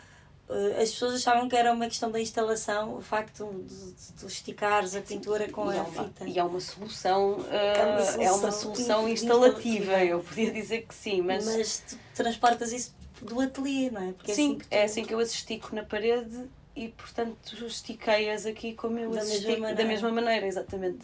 [0.48, 4.94] eh, as pessoas achavam que era uma questão da instalação, o facto de, tu esticares
[4.94, 6.24] a pintura com e a uma, fita.
[6.24, 10.82] E é uma solução, uh, é uma solução, é uma solução instalativa, eu podia dizer
[10.82, 11.44] que sim, mas...
[11.44, 14.12] Mas tu transportas isso do ateliê, não é?
[14.12, 14.72] Porque sim, é assim que, tu...
[14.72, 19.20] é assim que eu as estico na parede e, portanto, estiquei-as aqui como eu da
[19.20, 19.74] as estico, maneira.
[19.74, 21.00] da mesma maneira, exatamente.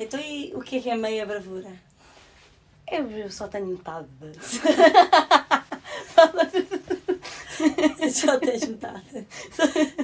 [0.00, 1.72] Então, e o que é que é meia bravura?
[2.90, 4.08] Eu só tenho metade.
[8.12, 9.26] só tens metade.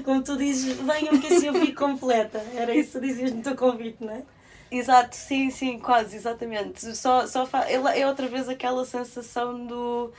[0.04, 2.44] Como tu dizes, venham que assim eu fico completa.
[2.54, 4.22] Era isso que tu dizias no teu convite, não é?
[4.70, 6.94] Exato, sim, sim, quase, exatamente.
[6.96, 7.60] Só, só fa...
[7.60, 10.12] é outra vez aquela sensação do.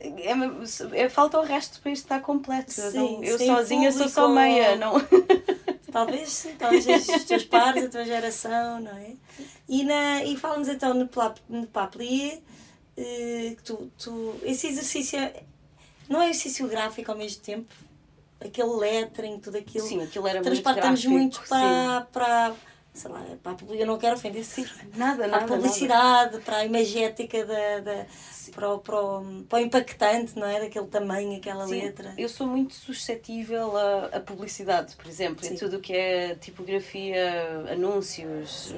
[0.00, 2.72] É, é, falta o resto para isto estar completo.
[2.72, 4.94] Sim, não, eu sozinha público, sou só meia, não.
[5.90, 9.12] Talvez sim, talvez os teus pares, a tua geração, não é?
[9.68, 11.08] E, na, e fala-nos então no,
[11.48, 12.40] no Paplier,
[12.96, 15.42] eh, que tu, tu, esse exercício é,
[16.08, 17.72] não é exercício gráfico ao mesmo tempo?
[18.40, 19.86] Aquele lettering, tudo aquilo.
[19.86, 21.10] Sim, aquilo era muito gráfico.
[21.10, 22.54] muito para, para,
[23.00, 24.44] sei lá, para a, eu não quero ofender,
[24.94, 26.44] nada, nada, para a publicidade, nada.
[26.44, 28.06] para a imagética da, da,
[28.52, 30.60] para o, para, o, para o impactante, não é?
[30.60, 32.12] Daquele tamanho, aquela Sim, letra.
[32.18, 35.54] Eu sou muito suscetível à, à publicidade, por exemplo, Sim.
[35.54, 38.74] em tudo o que é tipografia, anúncios,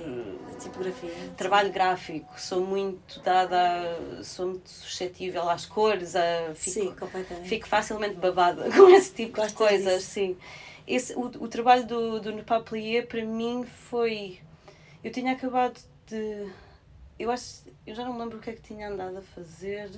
[0.60, 2.40] tipografia, trabalho gráfico.
[2.40, 7.48] Sou muito dada, sou muito suscetível às cores, a, fico, Sim, completamente.
[7.48, 9.94] fico facilmente babada com esse tipo Gosto de coisas.
[10.02, 10.12] Disso.
[10.12, 10.36] Sim.
[10.86, 14.40] Esse, o, o trabalho do, do Nepaplier para mim foi.
[15.02, 16.48] Eu tinha acabado de.
[17.18, 19.90] Eu acho eu já não me lembro o que é que tinha andado a fazer,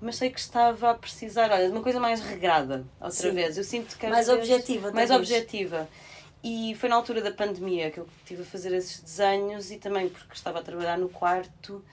[0.00, 3.32] mas sei que estava a precisar, olha, de uma coisa mais regrada, outra Sim.
[3.32, 3.58] vez.
[3.58, 5.88] Eu sinto que mais objetiva, mais objetiva.
[6.42, 10.08] E foi na altura da pandemia que eu estive a fazer esses desenhos e também
[10.08, 11.84] porque estava a trabalhar no quarto.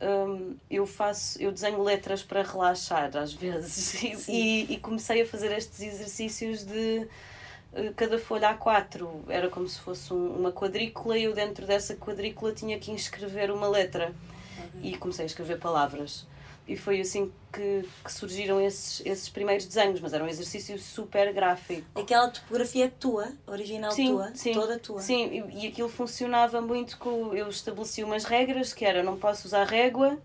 [0.00, 3.94] Um, eu faço eu desenho letras para relaxar às vezes
[4.28, 7.08] e, e, comecei a fazer estes exercícios de
[7.94, 12.52] cada folha A4 era como se fosse um, uma quadrícula e eu dentro dessa quadrícula
[12.52, 14.14] tinha que inscrever uma letra
[14.82, 16.26] e comecei a escrever palavras.
[16.68, 21.32] E foi assim que, que surgiram esses, esses primeiros desenhos, mas era um exercício super
[21.32, 21.86] gráfico.
[21.94, 25.00] Aquela topografia é tua, original sim, tua, sim, toda tua.
[25.00, 27.32] Sim, e, e aquilo funcionava muito com.
[27.32, 30.18] Eu estabeleci umas regras que era não posso usar régua,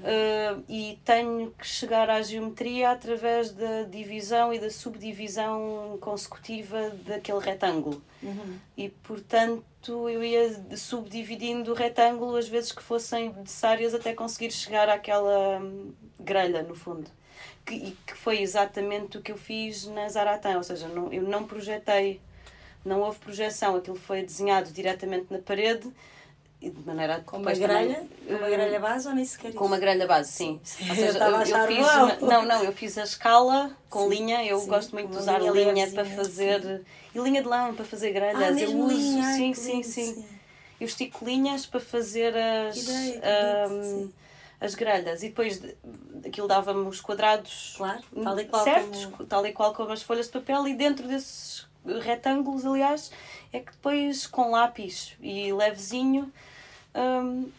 [0.00, 7.40] Uh, e tenho que chegar à geometria através da divisão e da subdivisão consecutiva daquele
[7.40, 8.02] retângulo.
[8.22, 8.58] Uhum.
[8.76, 14.88] E, portanto, eu ia subdividindo o retângulo as vezes que fossem necessárias até conseguir chegar
[14.88, 17.10] àquela hum, grelha, no fundo.
[17.64, 21.22] Que, e que foi exatamente o que eu fiz na Zaratã, ou seja, não, eu
[21.22, 22.20] não projetei,
[22.84, 25.90] não houve projeção, aquilo foi desenhado diretamente na parede
[26.68, 28.06] de maneira com uma grelha?
[28.26, 30.90] Com uma grelha base ou nem sequer com uma grelha base sim, sim.
[30.90, 34.08] ou seja eu, eu, eu fiz uma, não não eu fiz a escala com sim,
[34.10, 36.82] linha eu sim, gosto muito de usar linha, linha para fazer
[37.14, 40.24] e linha de lã para fazer grelhas ah, eu uso linha, sim sim, sim.
[40.78, 44.10] eu estico linhas para fazer as ideia, um,
[44.60, 45.22] as grelhas.
[45.22, 45.62] E depois
[46.24, 49.26] aquilo dava-me os quadrados claro, tal e qual certos como...
[49.26, 50.68] tal e qual como as folhas de papel.
[50.68, 51.66] E dentro desses
[52.02, 53.10] retângulos aliás
[53.52, 56.30] é que depois com lápis e levezinho
[56.94, 57.50] um,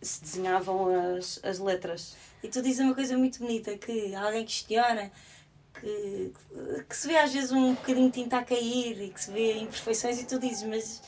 [0.00, 2.16] se desenhavam as, as letras.
[2.42, 5.10] E tu dizes uma coisa muito bonita, que alguém questiona,
[5.78, 6.32] que,
[6.88, 9.58] que se vê às vezes um bocadinho de tinta a cair e que se vê
[9.58, 11.02] imperfeições e tu dizes, mas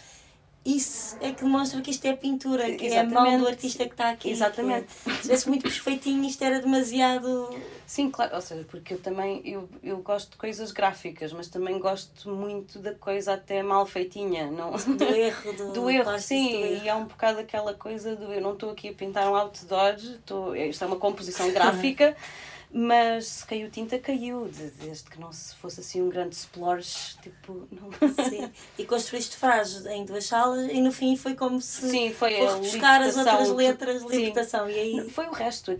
[0.64, 3.14] isso é que demonstra que isto é pintura, que Exatamente.
[3.14, 4.30] é a mão do artista que está aqui.
[4.30, 4.86] Exatamente.
[5.02, 7.50] Que, se tivesse muito perfeitinho, isto era demasiado.
[7.84, 11.80] Sim, claro, ou seja, porque eu também eu, eu gosto de coisas gráficas, mas também
[11.80, 14.50] gosto muito da coisa até mal feitinha.
[14.52, 14.70] Não...
[14.70, 16.48] Do erro, do, do erro, sim.
[16.48, 16.84] Do erro.
[16.84, 19.94] E é um bocado aquela coisa do eu não estou aqui a pintar um outdoor,
[19.94, 22.16] estou, isto é uma composição gráfica.
[22.74, 27.68] Mas se caiu tinta, caiu, desde que não se fosse assim um grande splorge, tipo,
[27.70, 27.90] não.
[28.24, 32.38] Sim, e construíste frases em duas salas e no fim foi como se Sim, foi
[32.38, 35.10] fosse buscar as outras letras, libertação, e aí...
[35.10, 35.72] Foi o resto,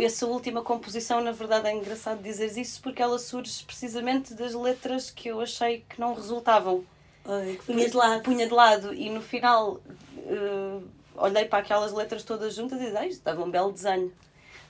[0.00, 5.12] essa última composição, na verdade é engraçado dizer isso porque ela surge precisamente das letras
[5.12, 6.84] que eu achei que não resultavam.
[7.24, 8.22] Oi, que punha de lado.
[8.22, 9.80] Punha de lado e no final
[10.16, 10.82] uh,
[11.14, 14.12] olhei para aquelas letras todas juntas e disse, ah, isto dava um belo desenho.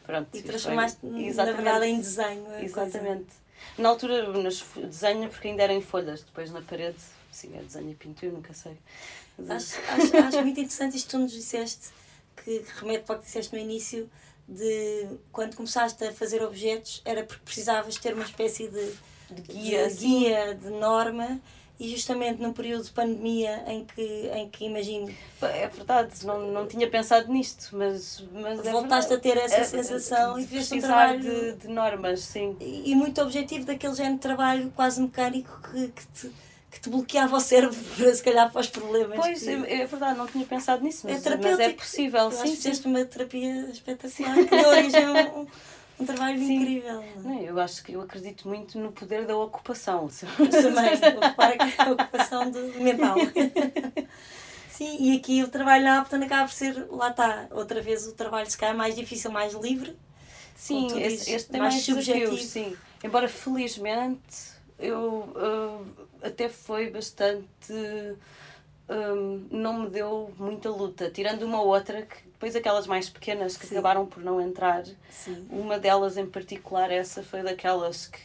[0.06, 2.46] Pronto, e transformaste, na verdade, em desenho.
[2.60, 3.24] Exatamente.
[3.24, 3.46] Coisa.
[3.78, 6.98] Na altura, nas desenho, porque ainda era em folhas, depois na parede,
[7.32, 8.76] sim, é desenho e pintura, nunca sei.
[9.48, 11.88] Acho, acho, acho muito interessante isto que tu nos disseste,
[12.36, 14.08] que, que remete para o que disseste no início,
[14.48, 18.92] de quando começaste a fazer objetos, era porque precisavas ter uma espécie de,
[19.30, 21.40] de guia, de, guia, de norma
[21.78, 25.12] e justamente num período de pandemia em que, em que imagino.
[25.42, 28.24] É verdade, não, não tinha pensado nisto, mas.
[28.32, 31.20] mas é voltaste é a ter essa é, sensação e fizeste um trabalho.
[31.20, 32.56] De, de normas, sim.
[32.60, 36.32] E, e, muito objetivo daquele género de trabalho quase mecânico que, que te
[36.76, 37.74] que te bloqueava o cérebro
[38.14, 39.18] se calhar para os problemas.
[39.18, 39.48] Pois, que...
[39.48, 42.30] é, é, verdade, não tinha pensado nisso, mas é, mas é possível.
[42.30, 45.46] sim, fizeste uma terapia espetacular que deu origem a um,
[45.98, 46.54] um trabalho Sim.
[46.56, 47.04] incrível.
[47.16, 50.08] Não, eu acho que eu acredito muito no poder da ocupação.
[50.36, 53.16] Também, ocupar a ocupação do mental.
[54.68, 58.12] Sim, e aqui o trabalho na Apton acaba por ser, lá está, outra vez o
[58.12, 59.96] trabalho se calhar mais difícil, mais livre.
[60.54, 62.36] Sim, este, este tem mais, mais subjetivo.
[62.36, 62.76] Sim.
[63.02, 67.72] Embora felizmente eu uh, até foi bastante.
[68.88, 73.66] Um, não me deu muita luta, tirando uma outra que depois aquelas mais pequenas que
[73.66, 73.74] Sim.
[73.74, 75.46] acabaram por não entrar, Sim.
[75.48, 78.20] uma delas em particular, essa foi daquelas que,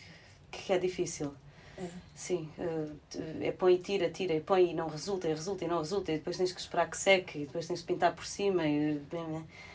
[0.52, 1.34] que é difícil.
[1.78, 1.88] É.
[2.14, 2.92] Sim, uh,
[3.40, 6.12] é põe e tira, tira e põe e não resulta, e resulta e não resulta,
[6.12, 9.02] e depois tens que esperar que seque, e depois tens que pintar por cima e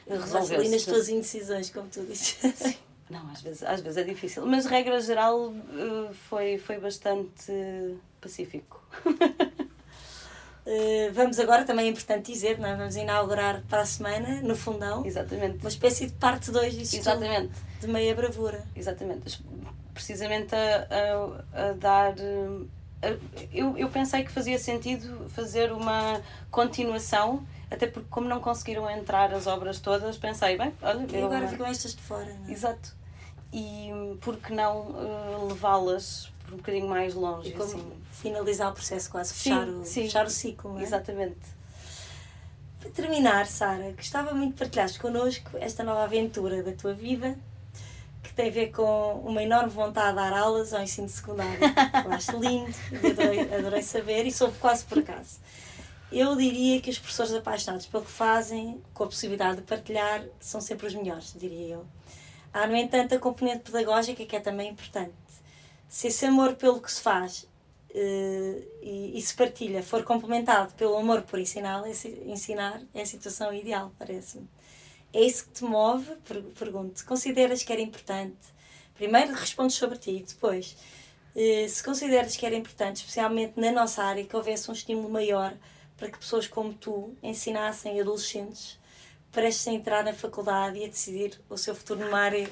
[0.07, 2.37] resolver ali nas tuas indecisões, como tu dizes.
[2.57, 2.77] Sim.
[3.09, 7.53] Não, às vezes, às vezes é difícil, mas regra geral uh, foi, foi bastante
[8.21, 8.85] pacífico.
[10.67, 12.75] Uh, vamos agora, também é importante dizer, não é?
[12.75, 15.59] vamos inaugurar para a semana, no fundão, Exatamente.
[15.61, 17.53] uma espécie de parte 2 disso Exatamente.
[17.81, 18.65] de meia bravura.
[18.75, 19.41] Exatamente.
[19.95, 20.89] Precisamente a,
[21.55, 22.15] a, a dar.
[23.01, 23.17] A,
[23.53, 29.33] eu, eu pensei que fazia sentido fazer uma continuação, até porque, como não conseguiram entrar
[29.33, 31.07] as obras todas, pensei, bem, olha.
[31.13, 32.53] E agora ficam estas de fora, não é?
[32.53, 32.93] Exato.
[33.53, 37.51] E por que não uh, levá-las um bocadinho mais longe.
[37.51, 37.93] E como assim.
[38.13, 40.03] finalizar o processo, quase fechar, sim, o, sim.
[40.03, 40.79] fechar o ciclo.
[40.79, 40.83] É?
[40.83, 41.57] Exatamente.
[42.81, 47.37] Para terminar, Sara, gostava muito de partilhares connosco esta nova aventura da tua vida
[48.23, 51.59] que tem a ver com uma enorme vontade de dar aulas ao ensino secundário.
[52.05, 55.39] Eu acho lindo, adorei, adorei saber e soube quase por acaso.
[56.11, 60.61] Eu diria que os professores apaixonados pelo que fazem, com a possibilidade de partilhar, são
[60.61, 61.87] sempre os melhores, diria eu.
[62.53, 65.13] Há, no entanto, a componente pedagógica que é também importante
[65.89, 67.43] se esse amor pelo que se faz
[67.91, 71.83] uh, e, e, se partilha for complementado pelo amor por ensinar,
[72.27, 74.49] ensinar é a situação ideal, parece-me.
[75.13, 76.17] É isso que te move?
[76.59, 77.05] Pergunto.
[77.07, 78.37] Consideras que era importante?
[78.95, 80.77] Primeiro respondes sobre ti, depois,
[81.35, 85.55] uh, se consideras que era importante, especialmente na nossa área, que houvesse um estímulo maior
[85.97, 88.79] para que pessoas como tu ensinassem adolescentes
[89.33, 92.49] prestes a entrar na faculdade e a decidir o seu futuro numa área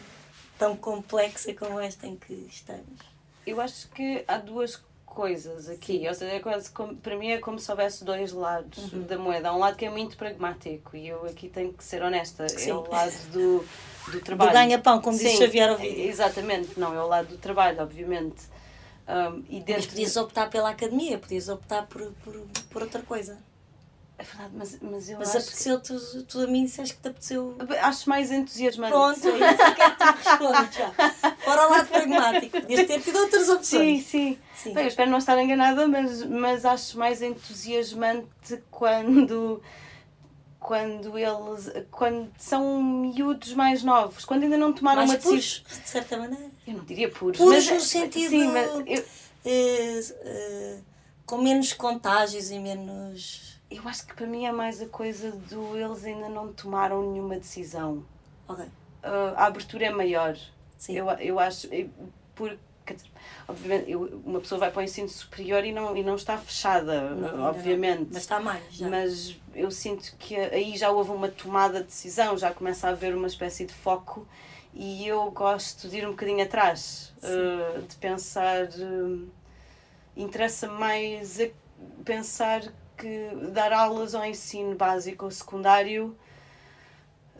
[0.59, 3.14] tão complexa como esta em que estamos?
[3.47, 4.81] Eu acho que há duas
[5.15, 6.01] coisas aqui.
[6.01, 6.09] Sim.
[6.09, 9.03] Ou seja, é quase como, para mim é como se houvesse dois lados uhum.
[9.03, 9.49] da moeda.
[9.49, 12.49] Há um lado que é muito pragmático e eu aqui tenho que ser honesta.
[12.49, 12.71] Sim.
[12.71, 13.65] É o lado do,
[14.11, 14.51] do trabalho.
[14.51, 16.09] Do ganha-pão, como disse Xavier ao vídeo.
[16.09, 18.53] Exatamente, não, é o lado do trabalho, obviamente.
[19.07, 22.35] Um, e dentro Mas podias optar pela academia, podias optar por, por,
[22.71, 23.39] por outra coisa.
[24.17, 25.39] É verdade, mas, mas eu mas acho.
[25.39, 26.23] apeteceu-te, que...
[26.23, 27.57] tu a mim disseste que te apeteceu.
[27.83, 28.93] Acho mais entusiasmante.
[28.93, 31.35] Pronto, é isso que é que tu respondes já.
[31.39, 34.05] Fora o lado pragmático, podias ter tido outras opções.
[34.05, 34.39] Sim, sim.
[34.55, 34.73] sim.
[34.73, 39.61] Bem, eu espero não estar enganada, mas, mas acho mais entusiasmante quando
[40.61, 45.65] quando eles quando são miúdos mais novos, quando ainda não tomaram mais uma decisão.
[45.83, 46.51] de certa maneira.
[46.67, 47.37] Eu não diria puros.
[47.37, 48.31] Puros mas, no sentido.
[48.31, 49.05] Sim, mas eu...
[49.45, 50.79] Eh, eh,
[51.27, 55.77] com menos contágios e menos eu acho que para mim é mais a coisa do
[55.77, 58.05] eles ainda não tomaram nenhuma decisão.
[58.49, 58.65] Ok.
[58.65, 60.37] Uh, a abertura é maior.
[60.77, 60.95] Sim.
[60.95, 61.69] Eu, eu acho.
[62.35, 62.57] por,
[62.87, 63.11] dizer,
[63.49, 67.11] obviamente, eu, uma pessoa vai para o ensino superior e não, e não está fechada,
[67.11, 68.01] não, obviamente.
[68.01, 68.63] Não, mas está mais.
[68.71, 68.89] Já.
[68.89, 73.15] Mas eu sinto que aí já houve uma tomada de decisão, já começa a haver
[73.15, 74.27] uma espécie de foco
[74.75, 78.67] e eu gosto de ir um bocadinho atrás, uh, de pensar.
[78.69, 79.29] Uh,
[80.17, 81.41] interessa mais
[82.05, 82.63] pensar
[82.97, 86.17] que dar aulas ao ensino básico ou secundário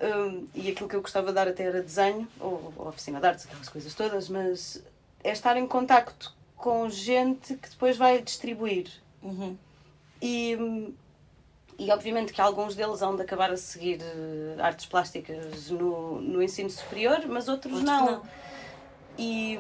[0.01, 3.27] um, e aquilo que eu gostava de dar até era desenho ou, ou oficina de
[3.27, 4.83] artes, aquelas coisas todas, mas
[5.23, 8.91] é estar em contacto com gente que depois vai distribuir.
[9.23, 9.57] Uhum.
[10.21, 10.95] E,
[11.79, 16.43] e obviamente que alguns deles hão de acabar a seguir uh, artes plásticas no, no
[16.43, 18.07] ensino superior, mas outros, outros não.
[18.07, 18.23] não.
[19.19, 19.59] E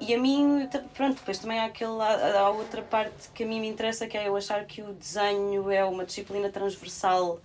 [0.00, 3.68] e a mim, pronto, depois também há, aquele, há outra parte que a mim me
[3.68, 7.38] interessa, que é eu achar que o desenho é uma disciplina transversal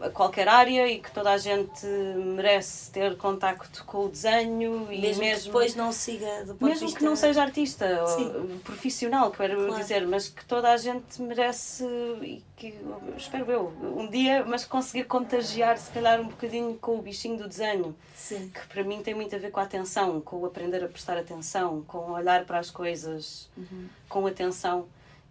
[0.00, 4.98] a qualquer área e que toda a gente merece ter contacto com o desenho e
[4.98, 6.98] mesmo, mesmo que depois não siga do ponto mesmo vista...
[6.98, 9.74] que não seja artista ou profissional quero claro.
[9.74, 11.84] dizer mas que toda a gente merece
[12.22, 12.74] e que
[13.16, 17.46] espero eu um dia mas conseguir contagiar se calhar um bocadinho com o bichinho do
[17.46, 18.48] desenho Sim.
[18.48, 21.18] que para mim tem muito a ver com a atenção com o aprender a prestar
[21.18, 23.86] atenção com olhar para as coisas uhum.
[24.08, 24.86] com atenção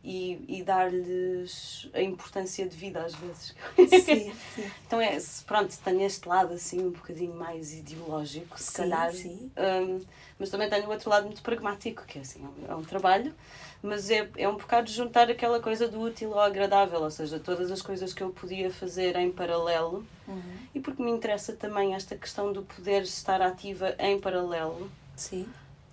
[0.05, 3.55] e, e dar-lhes a importância de vida às vezes.
[3.75, 4.71] Sim, sim.
[4.85, 9.11] então é, pronto, tenho este lado assim um bocadinho mais ideológico, se sim, calhar.
[9.11, 9.51] Sim.
[9.57, 10.01] Um,
[10.37, 13.33] mas também tenho o outro lado muito pragmático, que é assim, é um trabalho,
[13.81, 17.71] mas é, é um bocado juntar aquela coisa do útil ao agradável, ou seja, todas
[17.71, 20.05] as coisas que eu podia fazer em paralelo.
[20.27, 20.57] Uhum.
[20.75, 24.91] E porque me interessa também esta questão do poder estar ativa em paralelo.
[25.15, 25.47] Sim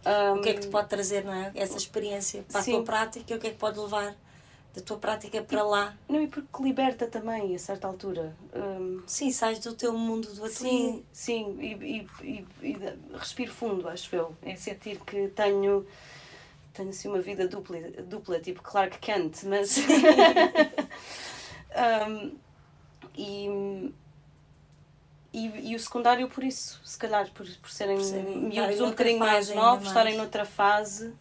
[0.04, 1.52] um, o que é que te pode trazer, não é?
[1.54, 2.72] Essa experiência para sim.
[2.72, 4.14] a tua prática, o que é que pode levar
[4.74, 5.94] da tua prática para lá.
[6.08, 8.34] Não, e porque liberta também, a certa altura.
[8.54, 10.70] Um, sim, sais do teu mundo do ateliê.
[10.70, 12.76] Sim, sim, e, e, e, e,
[13.16, 14.34] respiro fundo, acho eu.
[14.42, 15.86] É sentir que tenho,
[16.72, 17.78] tenho assim uma vida dupla,
[18.08, 19.76] dupla tipo Clark Kent, mas.
[22.08, 22.32] um,
[23.14, 23.92] e,
[25.32, 28.90] e, e o secundário por isso, se calhar por, por serem, por serem miúdos um
[28.90, 31.14] bocadinho mais novos, estarem noutra fase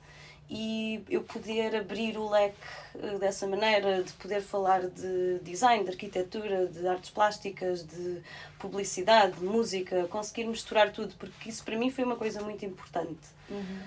[0.50, 2.58] e eu poder abrir o leque
[3.02, 8.22] eh, dessa maneira, de poder falar de design, de arquitetura, de artes plásticas, de
[8.60, 13.30] publicidade, de música, conseguir misturar tudo, porque isso para mim foi uma coisa muito importante.
[13.50, 13.80] Uhum.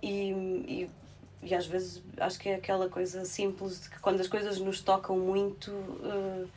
[0.00, 0.90] E, e,
[1.42, 4.80] e, às vezes acho que é aquela coisa simples de que quando as coisas nos
[4.80, 5.70] tocam muito.
[5.70, 6.48] Uh,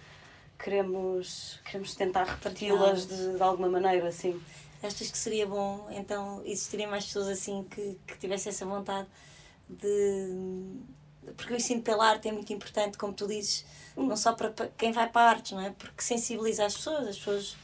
[0.61, 4.39] queremos, queremos tentar repeti-las de, de alguma maneira, assim.
[4.83, 9.07] Achas que seria bom, então, existirem mais pessoas assim que, que tivessem essa vontade
[9.69, 10.27] de.
[11.37, 14.07] Porque o ensino pela arte é muito importante, como tu dizes, hum.
[14.07, 15.69] não só para, quem vai para artes, não é?
[15.71, 17.57] Porque sensibiliza as pessoas, as pessoas.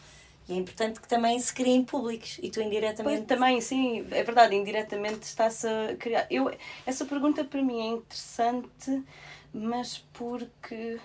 [0.47, 3.17] E é importante que também se criem públicos e tu indiretamente.
[3.17, 6.25] Pois, também, sim, é verdade, indiretamente está-se a criar.
[6.29, 9.03] Eu, essa pergunta para mim é interessante,
[9.51, 10.99] mas porque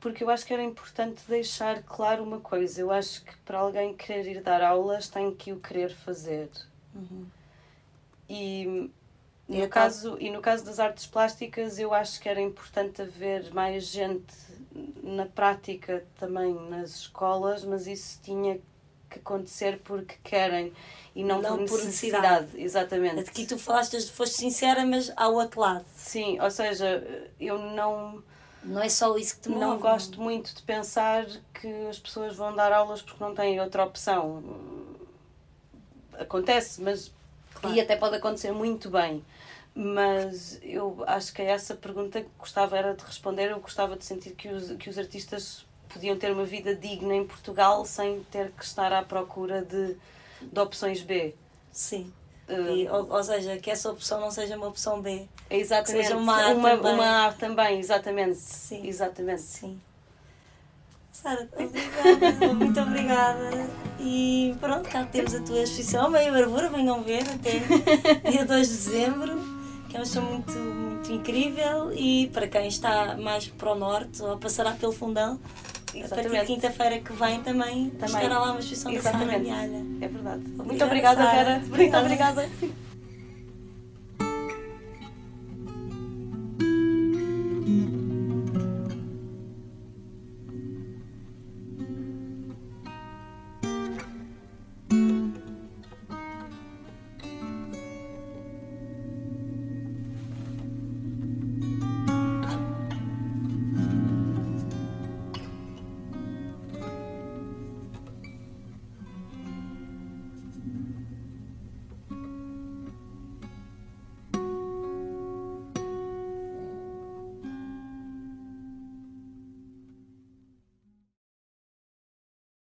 [0.00, 2.80] porque eu acho que era importante deixar claro uma coisa.
[2.80, 6.50] Eu acho que para alguém querer ir dar aulas tem que o querer fazer.
[6.94, 7.26] Uhum.
[8.28, 8.90] E,
[9.48, 13.52] e no caso, e no caso das artes plásticas, eu acho que era importante haver
[13.52, 14.34] mais gente
[15.02, 18.60] na prática também nas escolas, mas isso tinha
[19.08, 20.72] que acontecer porque querem
[21.14, 21.78] e não, não por, necessidade.
[21.78, 22.62] por necessidade.
[22.62, 23.20] Exatamente.
[23.20, 25.84] Aqui tu falaste, foste sincera, mas ao outro lado.
[25.96, 27.02] Sim, ou seja,
[27.40, 28.22] eu não
[28.66, 29.60] não é só isso que te move.
[29.60, 33.84] Não gosto muito de pensar que as pessoas vão dar aulas porque não têm outra
[33.84, 34.42] opção.
[36.18, 37.12] Acontece, mas.
[37.54, 37.76] Claro.
[37.76, 39.24] E até pode acontecer muito bem.
[39.74, 43.50] Mas eu acho que é essa pergunta que gostava era de responder.
[43.50, 47.26] Eu gostava de sentir que os, que os artistas podiam ter uma vida digna em
[47.26, 49.96] Portugal sem ter que estar à procura de,
[50.42, 51.34] de opções B.
[51.70, 52.12] Sim.
[52.48, 55.26] E, ou, ou, seja, que essa opção não seja uma opção B.
[55.50, 56.04] Exatamente.
[56.04, 56.94] Seja uma A, uma, também.
[56.94, 58.36] Uma a também, exatamente.
[58.36, 58.86] Sim.
[58.86, 59.42] Exatamente.
[59.42, 59.80] Sim.
[61.12, 63.50] Sara, obrigada, muito obrigada.
[63.98, 67.58] E pronto, cá temos a tua exposição, meio bravura, venham ver até
[68.30, 69.34] dia 2 de dezembro,
[69.88, 74.22] que é uma exposição muito, muito incrível e para quem está mais para o norte
[74.22, 75.40] ou passará pelo fundão,
[76.00, 76.26] Exatamente.
[76.26, 78.06] a partir de quinta-feira que vem também, também.
[78.06, 79.84] estará lá uma exposição da Sara Mialha.
[80.00, 80.40] É verdade.
[80.40, 81.62] Obrigada, muito obrigada, Vera.
[81.68, 82.48] Muito obrigada.